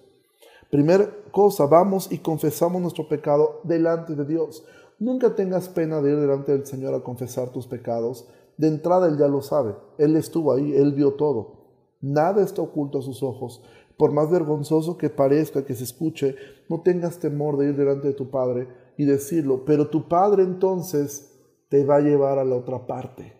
[0.69, 4.65] Primera cosa, vamos y confesamos nuestro pecado delante de Dios.
[4.99, 8.27] Nunca tengas pena de ir delante del Señor a confesar tus pecados.
[8.57, 9.75] De entrada Él ya lo sabe.
[9.97, 11.67] Él estuvo ahí, Él vio todo.
[12.01, 13.61] Nada está oculto a sus ojos
[13.97, 16.35] por más vergonzoso que parezca, que se escuche,
[16.69, 21.33] no tengas temor de ir delante de tu Padre y decirlo, pero tu Padre entonces
[21.69, 23.33] te va a llevar a la otra parte.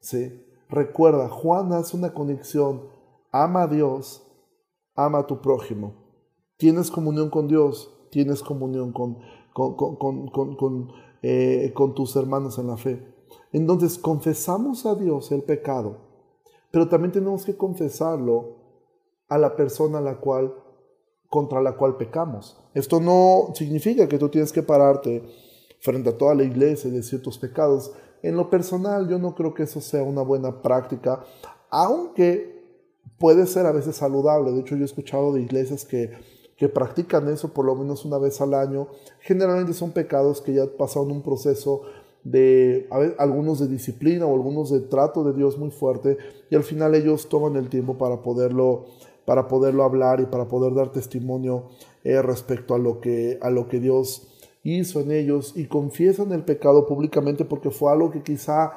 [0.00, 0.42] ¿Sí?
[0.68, 2.88] Recuerda, Juan hace una conexión,
[3.30, 4.26] ama a Dios,
[4.94, 6.05] ama a tu prójimo.
[6.56, 9.18] Tienes comunión con Dios, tienes comunión con,
[9.52, 10.92] con,
[11.22, 13.14] eh, con tus hermanos en la fe.
[13.52, 15.98] Entonces confesamos a Dios el pecado,
[16.70, 18.56] pero también tenemos que confesarlo
[19.28, 20.54] a la persona la cual,
[21.28, 22.56] contra la cual pecamos.
[22.74, 25.24] Esto no significa que tú tienes que pararte
[25.80, 27.92] frente a toda la iglesia y decir tus pecados.
[28.22, 31.24] En lo personal, yo no creo que eso sea una buena práctica,
[31.70, 32.56] aunque
[33.18, 34.52] puede ser a veces saludable.
[34.52, 36.12] De hecho, yo he escuchado de iglesias que,
[36.56, 38.88] que practican eso por lo menos una vez al año.
[39.20, 41.82] Generalmente son pecados que ya pasaron un proceso
[42.24, 42.88] de
[43.18, 46.18] algunos de disciplina o algunos de trato de Dios muy fuerte
[46.50, 48.86] y al final ellos toman el tiempo para poderlo
[49.26, 51.64] para poderlo hablar y para poder dar testimonio
[52.04, 54.28] eh, respecto a lo, que, a lo que Dios
[54.62, 58.72] hizo en ellos y confiesan el pecado públicamente porque fue algo que quizá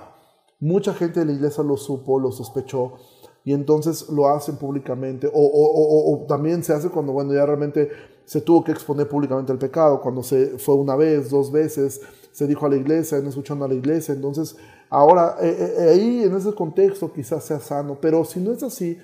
[0.60, 2.94] mucha gente de la iglesia lo supo, lo sospechó
[3.44, 7.90] y entonces lo hacen públicamente o, o, o, también se hace cuando bueno ya realmente
[8.26, 12.00] se tuvo que exponer públicamente el pecado, cuando se fue una vez, dos veces,
[12.32, 14.56] se dijo a la iglesia, no escuchando a la iglesia, entonces
[14.90, 19.00] ahora eh, eh, ahí en ese contexto quizás sea sano, pero si no es así,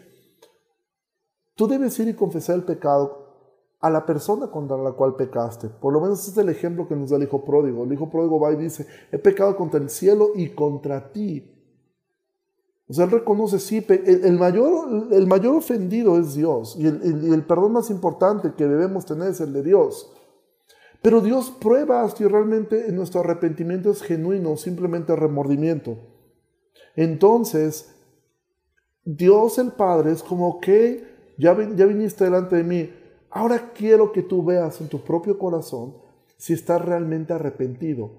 [1.56, 3.24] Tú debes ir y confesar el pecado
[3.80, 5.70] a la persona contra la cual pecaste.
[5.70, 7.86] Por lo menos es el ejemplo que nos da el hijo pródigo.
[7.86, 11.55] El hijo pródigo va y dice, he pecado contra el cielo y contra ti.
[12.88, 17.74] O sea, él reconoce, sí, el, mayor, el mayor ofendido es Dios y el, perdón
[17.74, 20.12] más importante que debemos tener es el de Dios.
[21.02, 25.98] Pero Dios prueba si realmente nuestro arrepentimiento es genuino, simplemente remordimiento.
[26.96, 27.96] Entonces,
[29.04, 32.94] Dios el Padre es como que ya, ya viniste delante de mí,
[33.32, 35.96] ahora quiero que tú veas en tu propio corazón
[36.38, 38.12] si estás realmente arrepentido.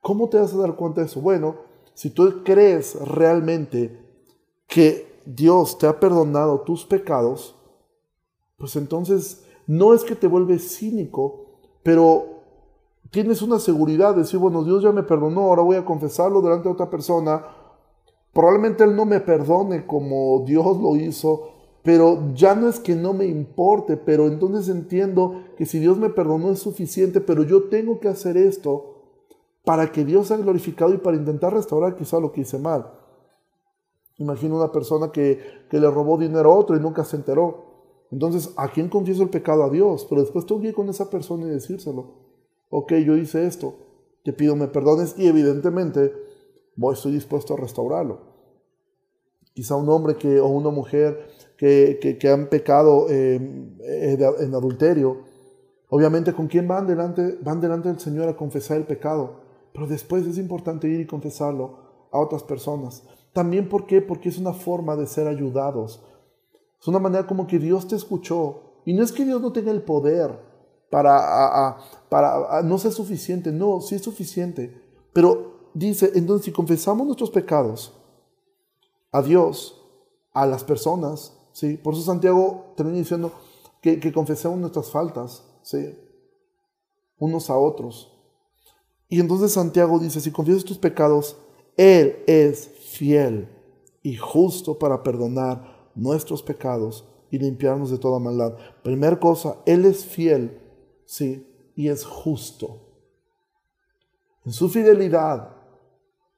[0.00, 1.20] ¿Cómo te vas a dar cuenta de eso?
[1.20, 1.69] Bueno,
[2.00, 3.94] si tú crees realmente
[4.66, 7.54] que Dios te ha perdonado tus pecados,
[8.56, 12.24] pues entonces no es que te vuelves cínico, pero
[13.10, 16.68] tienes una seguridad de decir, bueno, Dios ya me perdonó, ahora voy a confesarlo delante
[16.70, 17.44] de otra persona.
[18.32, 21.50] Probablemente Él no me perdone como Dios lo hizo,
[21.82, 26.08] pero ya no es que no me importe, pero entonces entiendo que si Dios me
[26.08, 28.89] perdonó es suficiente, pero yo tengo que hacer esto
[29.64, 32.90] para que Dios sea glorificado y para intentar restaurar quizá lo que hice mal.
[34.20, 38.04] Imagino una persona que, le robó dinero a otro y nunca se enteró.
[38.10, 39.64] Entonces, ¿a quién confieso el pecado?
[39.64, 40.06] A Dios.
[40.08, 42.16] Pero después tengo que ir con esa persona y decírselo.
[42.68, 43.74] Ok, yo hice esto.
[44.22, 46.12] Te pido me perdones y evidentemente
[46.76, 48.20] voy, estoy dispuesto a restaurarlo.
[49.54, 55.24] Quizá un hombre que, o una mujer que, han pecado eh, en adulterio,
[55.88, 59.49] obviamente con quién van delante, van delante del Señor a confesar el pecado.
[59.72, 63.02] Pero después es importante ir y confesarlo a otras personas.
[63.32, 64.00] También, ¿por qué?
[64.02, 66.02] Porque es una forma de ser ayudados.
[66.80, 68.62] Es una manera como que Dios te escuchó.
[68.84, 70.38] Y no es que Dios no tenga el poder
[70.90, 71.78] para,
[72.08, 73.52] para no ser suficiente.
[73.52, 74.74] No, sí es suficiente.
[75.12, 77.94] Pero dice, entonces si confesamos nuestros pecados
[79.12, 79.76] a Dios,
[80.32, 81.76] a las personas, ¿sí?
[81.76, 83.32] Por eso Santiago termina diciendo
[83.80, 85.96] que, que confesemos nuestras faltas, ¿sí?
[87.18, 88.16] Unos a otros.
[89.10, 91.36] Y entonces Santiago dice, si confiesas tus pecados,
[91.76, 93.48] Él es fiel
[94.04, 98.56] y justo para perdonar nuestros pecados y limpiarnos de toda maldad.
[98.84, 100.60] Primera cosa, Él es fiel,
[101.04, 101.44] sí,
[101.74, 102.86] y es justo.
[104.46, 105.56] En su fidelidad,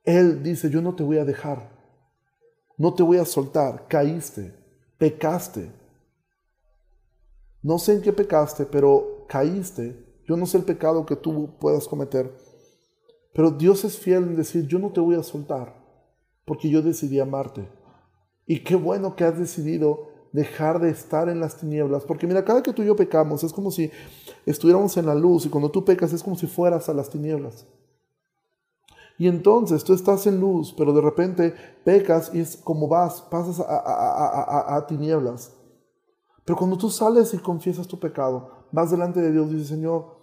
[0.02, 1.70] Él dice, yo no te voy a dejar,
[2.78, 4.54] no te voy a soltar, caíste,
[4.96, 5.70] pecaste.
[7.60, 9.94] No sé en qué pecaste, pero caíste.
[10.26, 12.32] Yo no sé el pecado que tú puedas cometer
[13.34, 15.74] pero Dios es fiel en decir, yo no te voy a soltar,
[16.44, 17.68] porque yo decidí amarte.
[18.46, 22.62] Y qué bueno que has decidido dejar de estar en las tinieblas, porque mira, cada
[22.62, 23.90] que tú y yo pecamos es como si
[24.46, 27.66] estuviéramos en la luz y cuando tú pecas es como si fueras a las tinieblas.
[29.18, 33.60] Y entonces tú estás en luz, pero de repente pecas y es como vas, pasas
[33.60, 35.52] a, a tinieblas.
[36.44, 40.21] Pero cuando tú sales y confiesas tu pecado, vas delante de Dios y dices, Señor,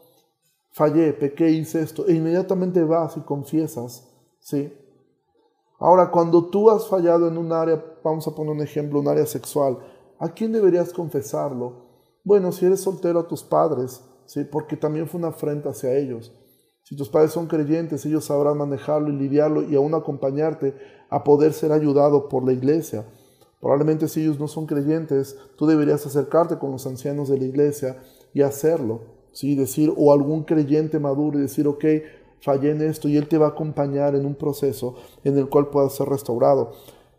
[0.71, 4.07] fallé, pequé, hice esto, e inmediatamente vas y confiesas,
[4.39, 4.73] ¿sí?
[5.79, 9.25] Ahora, cuando tú has fallado en un área, vamos a poner un ejemplo, un área
[9.25, 9.79] sexual,
[10.19, 11.87] ¿a quién deberías confesarlo?
[12.23, 14.43] Bueno, si eres soltero a tus padres, ¿sí?
[14.43, 16.33] Porque también fue una afrenta hacia ellos.
[16.83, 20.75] Si tus padres son creyentes, ellos sabrán manejarlo y lidiarlo y aún acompañarte
[21.09, 23.05] a poder ser ayudado por la iglesia.
[23.59, 28.01] Probablemente si ellos no son creyentes, tú deberías acercarte con los ancianos de la iglesia
[28.33, 29.18] y hacerlo.
[29.31, 29.55] ¿Sí?
[29.55, 31.85] Decir, o algún creyente maduro y decir, ok,
[32.41, 35.69] fallé en esto y Él te va a acompañar en un proceso en el cual
[35.69, 36.71] puedas ser restaurado.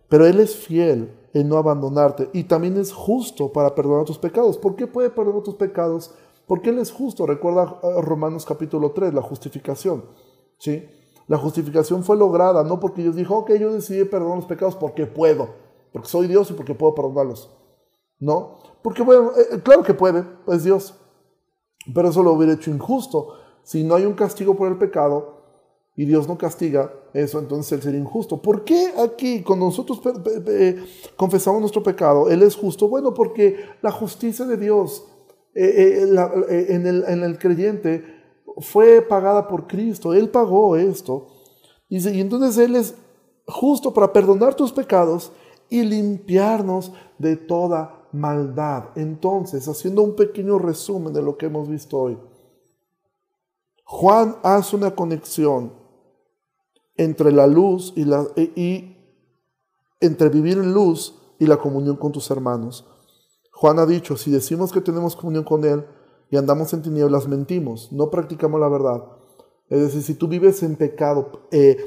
[0.09, 4.59] Pero Él es fiel en no abandonarte y también es justo para perdonar tus pecados.
[4.59, 6.15] ¿Por qué puede perdonar tus pecados?
[6.47, 7.27] Porque Él es justo.
[7.27, 10.05] Recuerda eh, Romanos capítulo 3, la justificación.
[10.59, 10.89] ¿sí?
[11.29, 15.07] La justificación fue lograda no porque Dios dijo, ok, yo decidí perdonar los pecados porque
[15.07, 15.51] puedo,
[15.93, 17.51] porque soy Dios y porque puedo perdonarlos.
[18.19, 20.95] No, porque bueno, eh, claro que puede, es Dios.
[21.93, 23.35] Pero eso lo hubiera hecho injusto.
[23.63, 25.41] Si no hay un castigo por el pecado
[25.97, 28.41] y Dios no castiga eso, entonces Él sería injusto.
[28.41, 30.01] ¿Por qué aquí, cuando nosotros
[31.17, 32.89] confesamos nuestro pecado, Él es justo?
[32.89, 35.05] Bueno, porque la justicia de Dios
[35.55, 36.09] eh, eh,
[36.49, 38.05] eh, en, el, en el creyente
[38.59, 40.15] fue pagada por Cristo.
[40.15, 41.29] Él pagó esto.
[41.89, 42.95] Dice, y entonces Él es
[43.47, 45.33] justo para perdonar tus pecados
[45.69, 48.91] y limpiarnos de toda maldad.
[48.97, 52.19] Entonces, haciendo un pequeño resumen de lo que hemos visto hoy,
[53.85, 55.73] Juan hace una conexión
[56.97, 58.97] entre la luz y, la, y
[60.01, 62.87] entre vivir en luz y la comunión con tus hermanos.
[63.53, 65.85] Juan ha dicho, si decimos que tenemos comunión con Él
[66.31, 69.03] y andamos en tinieblas, mentimos, no practicamos la verdad.
[69.71, 71.79] Es decir, si tú vives en pecado, eh,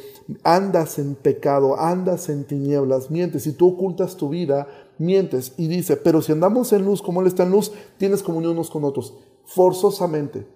[0.44, 4.68] andas en pecado, andas en tinieblas, mientes, si tú ocultas tu vida,
[4.98, 8.54] mientes y dice, pero si andamos en luz como Él está en luz, tienes comunión
[8.54, 9.14] unos con otros,
[9.46, 10.48] forzosamente.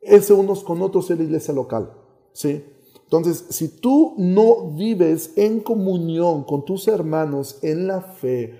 [0.00, 1.92] Ese unos con otros es la iglesia local,
[2.32, 2.64] ¿sí?
[3.04, 8.58] Entonces, si tú no vives en comunión con tus hermanos en la fe,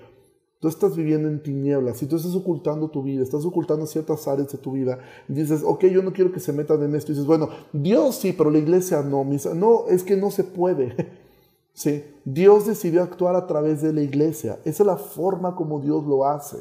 [0.59, 4.51] tú estás viviendo en tinieblas, si tú estás ocultando tu vida, estás ocultando ciertas áreas
[4.51, 7.15] de tu vida, y dices, ok, yo no quiero que se metan en esto, y
[7.15, 9.25] dices, bueno, Dios sí, pero la iglesia no,
[9.55, 10.95] no, es que no se puede.
[11.77, 14.57] Sí, Dios decidió actuar a través de la iglesia.
[14.65, 16.57] Esa es la forma como Dios lo hace.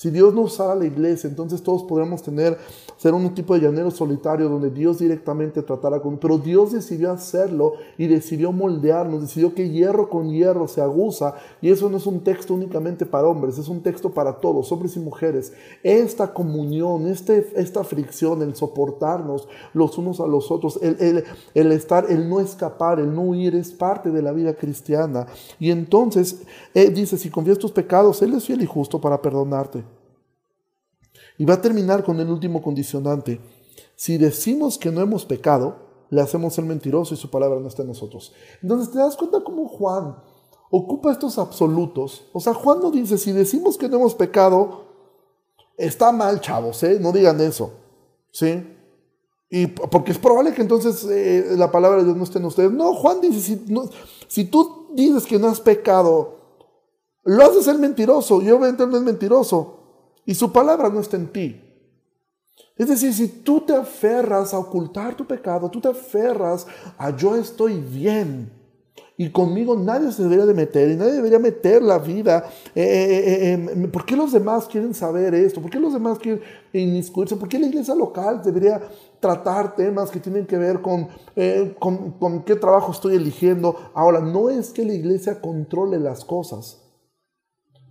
[0.00, 2.56] Si Dios no usara la iglesia, entonces todos podríamos tener,
[2.96, 6.16] ser un tipo de llanero solitario donde Dios directamente tratara con...
[6.16, 11.34] Pero Dios decidió hacerlo y decidió moldearnos, decidió que hierro con hierro se aguza.
[11.60, 14.96] Y eso no es un texto únicamente para hombres, es un texto para todos, hombres
[14.96, 15.52] y mujeres.
[15.82, 22.06] Esta comunión, este, esta fricción, el soportarnos los unos a los otros, el, el estar,
[22.10, 25.26] el no escapar, el no huir, es parte de la vida cristiana.
[25.58, 26.40] Y entonces
[26.72, 29.89] eh, dice, si confías tus pecados, Él es fiel y justo para perdonarte
[31.40, 33.40] y va a terminar con el último condicionante.
[33.96, 35.74] Si decimos que no hemos pecado,
[36.10, 38.34] le hacemos el mentiroso y su palabra no está en nosotros.
[38.62, 40.16] Entonces te das cuenta cómo Juan
[40.70, 42.26] ocupa estos absolutos.
[42.34, 44.82] O sea, Juan no dice, si decimos que no hemos pecado,
[45.78, 46.98] está mal, chavos, ¿eh?
[47.00, 47.72] No digan eso.
[48.30, 48.62] ¿Sí?
[49.48, 52.70] Y porque es probable que entonces eh, la palabra de Dios no esté en ustedes.
[52.70, 53.64] No, Juan dice, si,
[54.28, 56.34] si tú dices que no has pecado,
[57.24, 59.79] lo haces el mentiroso y obviamente no es mentiroso
[60.24, 61.60] y su palabra no está en ti.
[62.76, 66.66] Es decir, si tú te aferras a ocultar tu pecado, tú te aferras
[66.96, 68.50] a yo estoy bien
[69.20, 72.42] y conmigo nadie se debería de meter y nadie debería meter la vida.
[72.74, 75.60] Eh, eh, eh, ¿Por qué los demás quieren saber esto?
[75.60, 76.42] ¿Por qué los demás quieren
[76.72, 77.36] inmiscuirse?
[77.36, 78.80] ¿Por qué la iglesia local debería
[79.20, 81.08] tratar temas que tienen que ver con,
[81.78, 83.90] con qué trabajo estoy eligiendo?
[83.92, 86.78] Ahora, no es que la iglesia controle las cosas.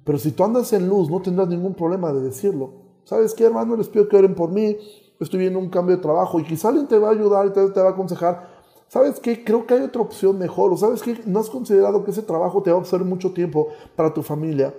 [0.03, 2.71] Pero si tú andas en luz, no tendrás ningún problema de decirlo.
[3.03, 3.75] ¿Sabes qué, hermano?
[3.75, 4.77] Les pido que oren por mí.
[5.19, 7.81] Estoy viendo un cambio de trabajo y quizá alguien te va a ayudar y te,
[7.81, 8.47] va a aconsejar.
[8.87, 9.43] ¿Sabes qué?
[9.43, 10.71] Creo que hay otra opción mejor.
[10.71, 11.19] ¿O sabes qué?
[11.25, 14.73] No has considerado que ese trabajo te va a hacer mucho tiempo para tu familia.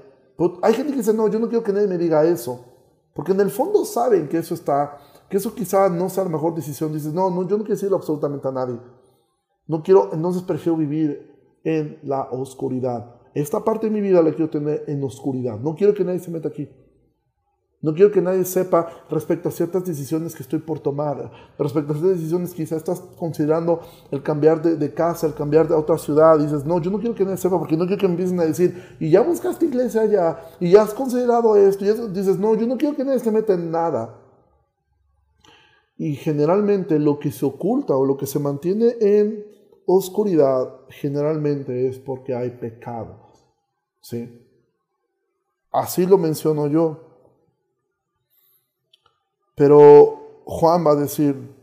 [0.62, 2.64] hay gente que dice, no, yo no quiero que nadie me diga eso.
[3.14, 4.96] Porque en el fondo saben que eso está,
[5.28, 6.92] que eso quizá no sea la mejor decisión.
[6.92, 8.78] Dices, no, no, yo no quiero decirlo absolutamente a nadie.
[9.66, 13.19] No quiero, entonces prefiero vivir en la oscuridad.
[13.34, 15.58] Esta parte de mi vida la quiero tener en oscuridad.
[15.58, 16.68] No quiero que nadie se meta aquí.
[17.82, 21.96] No quiero que nadie sepa respecto a ciertas decisiones que estoy por tomar, respecto a
[21.96, 26.38] ciertas decisiones quizás estás considerando el cambiar de, casa, el cambiar de otra ciudad.
[26.38, 28.44] dices, no, yo no quiero que nadie sepa porque no quiero que me empiecen a
[28.44, 31.86] decir, y ya buscaste iglesia allá, y ya has considerado esto.
[31.86, 34.14] Y dices, no, yo no quiero que nadie se meta en nada.
[35.96, 39.46] Y generalmente lo que se oculta o lo que se mantiene en
[39.97, 43.30] oscuridad generalmente es porque hay pecado.
[44.01, 44.47] ¿sí?
[45.72, 47.07] Así lo menciono yo.
[49.55, 51.55] Pero Juan va a decir,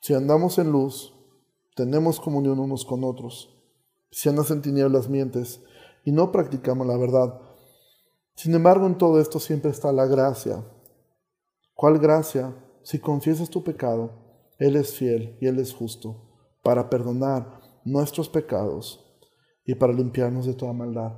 [0.00, 1.14] si andamos en luz,
[1.76, 3.56] tenemos comunión unos con otros.
[4.10, 5.62] Si andas en tinieblas, mientes
[6.04, 7.40] y no practicamos la verdad.
[8.34, 10.64] Sin embargo, en todo esto siempre está la gracia.
[11.74, 12.54] ¿Cuál gracia?
[12.82, 14.10] Si confiesas tu pecado,
[14.58, 16.29] Él es fiel y Él es justo
[16.62, 19.06] para perdonar nuestros pecados
[19.64, 21.12] y para limpiarnos de toda maldad.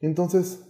[0.00, 0.66] Entonces,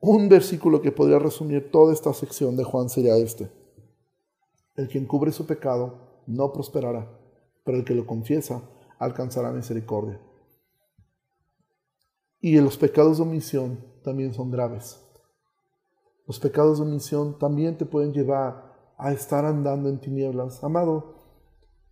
[0.00, 3.50] un versículo que podría resumir toda esta sección de Juan sería este.
[4.74, 7.10] El que encubre su pecado no prosperará,
[7.64, 8.62] pero el que lo confiesa
[8.98, 10.20] alcanzará misericordia.
[12.40, 15.00] Y los pecados de omisión también son graves.
[16.26, 20.62] Los pecados de omisión también te pueden llevar a estar andando en tinieblas.
[20.62, 21.14] Amado,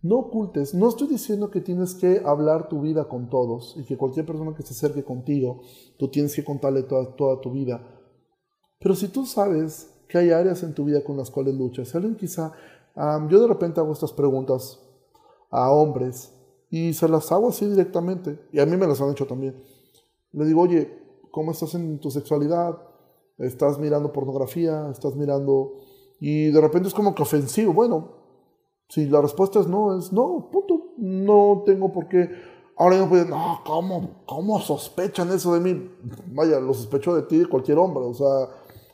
[0.03, 3.97] no ocultes, no estoy diciendo que tienes que hablar tu vida con todos y que
[3.97, 5.61] cualquier persona que se acerque contigo,
[5.97, 7.81] tú tienes que contarle toda, tu vida.
[8.79, 12.17] Pero si tú sabes que hay áreas en tu vida con las cuales luchas, alguien
[12.17, 12.51] quizá,
[13.29, 14.79] yo de repente hago estas preguntas
[15.49, 16.33] a hombres
[16.69, 19.63] y se las hago así directamente, y a mí me las han hecho también.
[20.33, 20.91] Le digo, oye,
[21.31, 22.77] ¿cómo estás en tu sexualidad?
[23.37, 24.89] ¿Estás mirando pornografía?
[24.91, 25.79] ¿Estás mirando...?
[26.19, 27.73] Y de repente es como que ofensivo.
[27.73, 28.22] Bueno,
[28.89, 30.93] si la respuesta es no, es no, punto.
[30.97, 32.29] No tengo por qué.
[32.75, 35.91] Ahora no pueden, no, ¿cómo, ¿cómo sospechan eso de mí?
[36.27, 38.03] Vaya, lo sospecho de ti, de cualquier hombre.
[38.03, 38.49] O sea,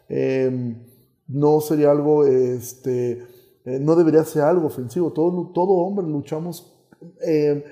[0.07, 0.75] em,
[1.27, 3.25] no sería algo, este,
[3.65, 5.11] eh, no debería ser algo ofensivo.
[5.11, 6.73] Todo, todo hombre luchamos.
[7.25, 7.63] Eh,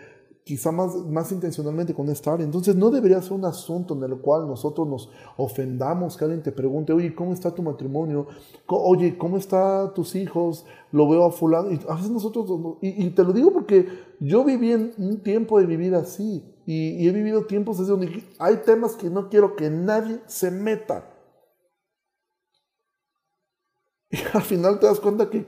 [0.47, 2.45] quizá más, más intencionalmente con esta área.
[2.45, 6.53] Entonces no debería ser un asunto en el cual nosotros nos ofendamos, que alguien te
[6.53, 8.27] pregunte, oye, ¿cómo está tu matrimonio?
[8.65, 10.65] Oye, ¿cómo están tus hijos?
[10.93, 11.69] Lo veo a fulano.
[11.69, 12.49] Y a veces nosotros,
[12.81, 13.89] y, te lo digo porque
[14.21, 17.91] yo viví en un tiempo de mi vida así, y, y he vivido tiempos desde
[17.91, 21.13] donde hay temas que no quiero que nadie se meta.
[24.09, 25.45] Y al final te das cuenta que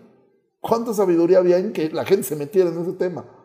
[0.59, 3.38] cuánta sabiduría había en que la gente se metiera en ese tema.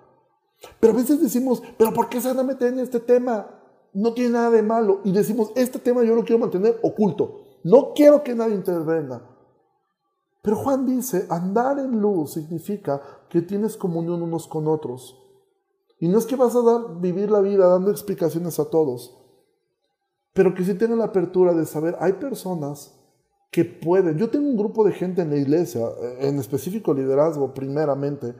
[0.80, 3.48] Pero a veces decimos, pero ¿por qué se en este tema?
[3.92, 5.00] No tiene nada de malo.
[5.04, 7.40] Y decimos, este tema yo lo quiero mantener oculto.
[7.62, 9.22] No quiero que nadie intervenga.
[10.42, 13.00] Pero Juan dice, andar en luz significa
[13.30, 15.18] que tienes comunión unos con otros.
[15.98, 19.16] Y no es que vas a dar, vivir la vida dando explicaciones a todos,
[20.34, 22.94] pero que sí tengan la apertura de saber, hay personas
[23.50, 24.18] que pueden.
[24.18, 25.88] Yo tengo un grupo de gente en la iglesia,
[26.18, 28.34] en específico liderazgo, primeramente,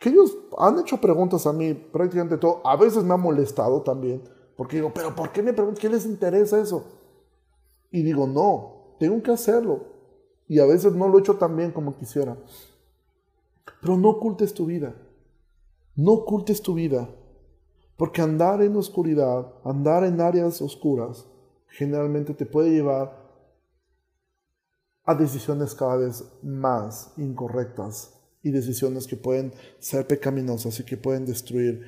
[0.00, 2.66] que ellos han hecho preguntas a mí prácticamente todo.
[2.66, 4.22] A veces me ha molestado también,
[4.56, 5.80] porque digo, pero ¿por qué me preguntan?
[5.80, 6.86] ¿Qué les interesa eso?
[7.90, 9.84] Y digo, no, tengo que hacerlo.
[10.48, 12.34] Y a veces no lo he hecho tan bien como quisiera.
[13.82, 14.94] Pero no ocultes tu vida.
[15.94, 17.10] No ocultes tu vida.
[17.98, 21.26] Porque andar en oscuridad, andar en áreas oscuras,
[21.68, 23.20] generalmente te puede llevar
[25.04, 31.26] a decisiones cada vez más incorrectas y decisiones que pueden ser pecaminosas y que pueden
[31.26, 31.82] destruir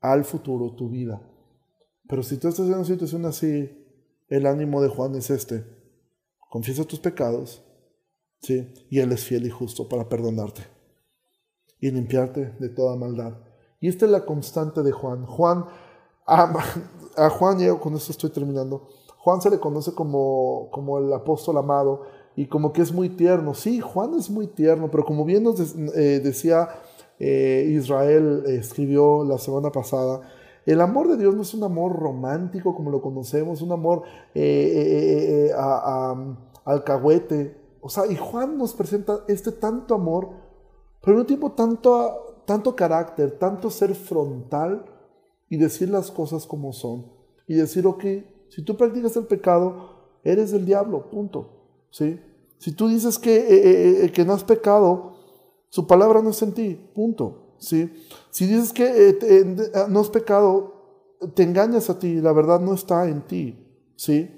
[0.00, 1.20] al futuro tu vida.
[2.08, 3.70] Pero si tú estás en una situación así,
[4.28, 5.64] el ánimo de Juan es este.
[6.50, 7.62] Confiesa tus pecados,
[8.40, 8.72] ¿sí?
[8.90, 10.62] Y Él es fiel y justo para perdonarte
[11.80, 13.34] y limpiarte de toda maldad.
[13.80, 15.26] Y esta es la constante de Juan.
[15.26, 15.66] Juan,
[16.26, 21.58] a, Juan, y con esto estoy terminando, Juan se le conoce como, como el apóstol
[21.58, 22.02] amado
[22.36, 23.54] y como que es muy tierno.
[23.54, 26.68] Sí, Juan es muy tierno, pero como bien nos eh, decía
[27.18, 30.20] eh, Israel, eh, escribió la semana pasada,
[30.66, 34.02] el amor de Dios no es un amor romántico como lo conocemos, un amor
[36.64, 37.56] alcahuete.
[37.80, 40.30] O sea, y Juan nos presenta este tanto amor,
[41.02, 44.86] pero en un tiempo tanto, tanto carácter, tanto ser frontal
[45.50, 47.12] y decir las cosas como son.
[47.46, 48.04] Y decir, ok,
[48.48, 51.53] si tú practicas el pecado, eres del diablo, punto.
[51.94, 52.20] ¿Sí?
[52.58, 55.14] Si tú dices que, eh, eh, eh, que no has pecado,
[55.68, 57.54] su palabra no es en ti, punto.
[57.58, 57.92] ¿sí?
[58.30, 63.22] Si dices que no has pecado, te engañas a ti, la verdad no está en
[63.22, 63.64] ti.
[63.94, 64.28] ¿sí?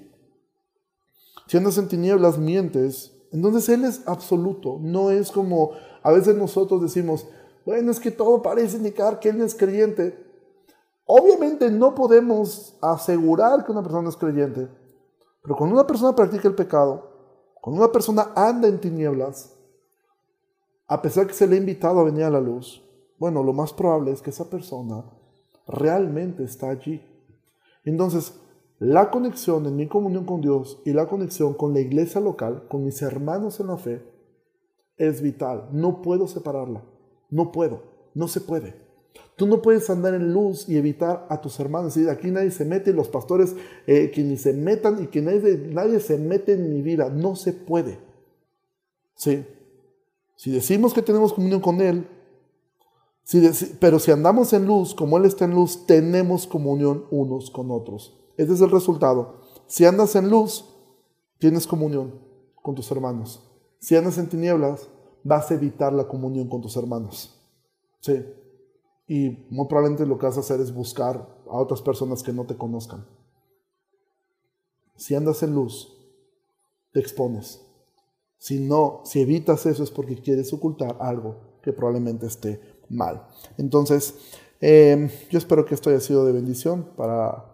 [1.47, 3.13] Si andas en tinieblas, mientes.
[3.31, 5.71] Entonces Él es absoluto, no es como
[6.03, 7.25] a veces nosotros decimos,
[7.65, 10.15] bueno, es que todo parece indicar que Él es creyente.
[11.05, 14.67] Obviamente no podemos asegurar que una persona es creyente,
[15.41, 17.16] pero cuando una persona practica el pecado,
[17.67, 19.53] cuando una persona anda en tinieblas,
[20.87, 22.81] a pesar que se le ha invitado a venir a la luz,
[23.19, 25.03] bueno, lo más probable es que esa persona
[25.67, 27.01] realmente está allí.
[27.83, 28.39] Entonces,
[28.79, 32.85] la conexión en mi comunión con Dios y la conexión con la iglesia local, con
[32.85, 34.01] mis hermanos en la fe,
[34.95, 35.67] es vital.
[35.73, 36.85] No puedo separarla.
[37.29, 37.81] No puedo.
[38.13, 38.75] No se puede.
[39.37, 41.95] Tú no puedes andar en luz y evitar a tus hermanos.
[41.95, 45.69] Y aquí nadie se mete, los pastores eh, que ni se metan y que nadie,
[45.71, 47.09] nadie se mete en mi vida.
[47.09, 47.99] No se puede.
[49.13, 49.45] ¿Sí?
[50.35, 52.07] Si decimos que tenemos comunión con Él,
[53.79, 58.19] pero si andamos en luz, como Él está en luz, tenemos comunión unos con otros.
[58.37, 59.41] Ese es el resultado.
[59.67, 60.65] Si andas en luz,
[61.37, 62.15] tienes comunión
[62.55, 63.47] con tus hermanos.
[63.79, 64.89] Si andas en tinieblas,
[65.23, 67.39] vas a evitar la comunión con tus hermanos.
[67.99, 68.25] Sí.
[69.07, 72.45] Y muy probablemente lo que vas a hacer es buscar a otras personas que no
[72.45, 73.05] te conozcan.
[74.97, 75.93] Si andas en luz,
[76.91, 77.61] te expones.
[78.37, 83.27] Si no, si evitas eso es porque quieres ocultar algo que probablemente esté mal.
[83.57, 84.15] Entonces,
[84.59, 87.45] em, yo espero que esto haya sido de bendición para,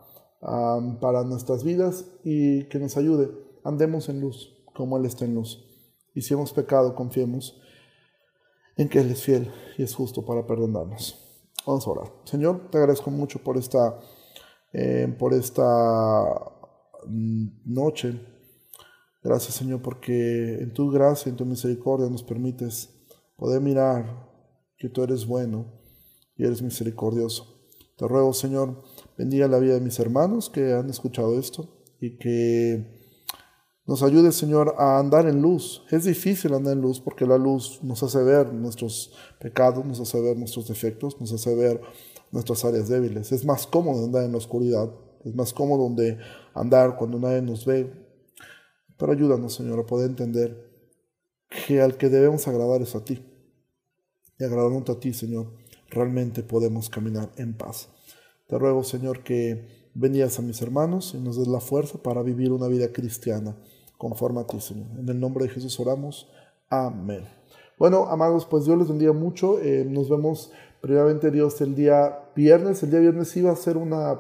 [0.99, 3.29] para nuestras vidas y que nos ayude.
[3.63, 5.65] Andemos en luz, como Él está en luz.
[6.15, 7.61] Y si hemos pecado, confiemos
[8.75, 11.32] en que Él es fiel y es justo para perdonarnos.
[11.66, 12.11] Vamos a orar.
[12.26, 13.99] Señor, te agradezco mucho por esta,
[14.74, 15.64] eh, por esta
[17.07, 18.20] mm, noche.
[19.22, 22.89] Gracias, Señor, porque en tu gracia, en tu misericordia nos permites
[23.38, 24.30] poder mirar
[24.78, 25.82] que tú eres bueno
[26.36, 27.53] y eres misericordioso.
[27.97, 28.84] Te ruego, Señor,
[29.18, 31.70] bendiga la vida de mis hermanos que han escuchado esto
[32.01, 33.02] y que
[33.86, 35.84] nos ayude, Señor, a andar en luz.
[35.91, 40.21] Es difícil andar en luz porque la luz nos hace ver nuestros pecados, nos hace
[40.21, 41.81] ver nuestros defectos, nos hace ver
[42.31, 43.31] nuestras áreas débiles.
[43.31, 44.89] Es más cómodo andar en la oscuridad,
[45.25, 46.17] es más cómodo donde
[46.53, 47.91] andar cuando nadie nos ve.
[48.97, 50.71] Pero ayúdanos, Señor, a poder entender
[51.67, 53.21] que al que debemos agradar es a ti.
[54.39, 55.53] Y agradándote a ti, Señor,
[55.89, 57.89] realmente podemos caminar en paz.
[58.47, 62.51] Te ruego, Señor, que bendigas a mis hermanos y nos des la fuerza para vivir
[62.51, 63.55] una vida cristiana
[63.97, 64.87] conforme a ti, Señor.
[64.99, 66.29] En el nombre de Jesús oramos.
[66.69, 67.23] Amén.
[67.77, 69.59] Bueno, amados, pues Dios les bendiga mucho.
[69.59, 72.83] Eh, nos vemos previamente Dios el día viernes.
[72.83, 74.19] El día viernes iba a ser una,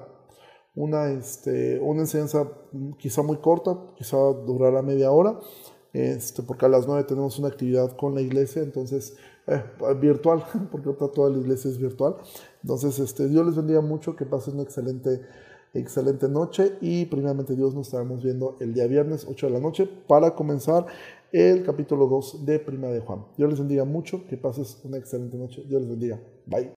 [0.75, 2.47] una, este, una enseñanza
[2.97, 5.39] quizá muy corta, quizá durará media hora.
[5.93, 9.15] este, porque a las 9 tenemos una actividad con la iglesia, entonces,
[9.45, 9.61] eh,
[10.01, 12.15] virtual, porque toda la iglesia es virtual.
[12.63, 15.21] Entonces, este, Dios les bendiga mucho, que pasen una excelente,
[15.73, 19.89] excelente noche y primeramente Dios nos estaremos viendo el día viernes, 8 de la noche,
[20.07, 20.85] para comenzar
[21.31, 23.25] el capítulo 2 de Prima de Juan.
[23.37, 25.63] Dios les bendiga mucho, que pases una excelente noche.
[25.67, 26.21] Dios les bendiga.
[26.45, 26.73] Bye.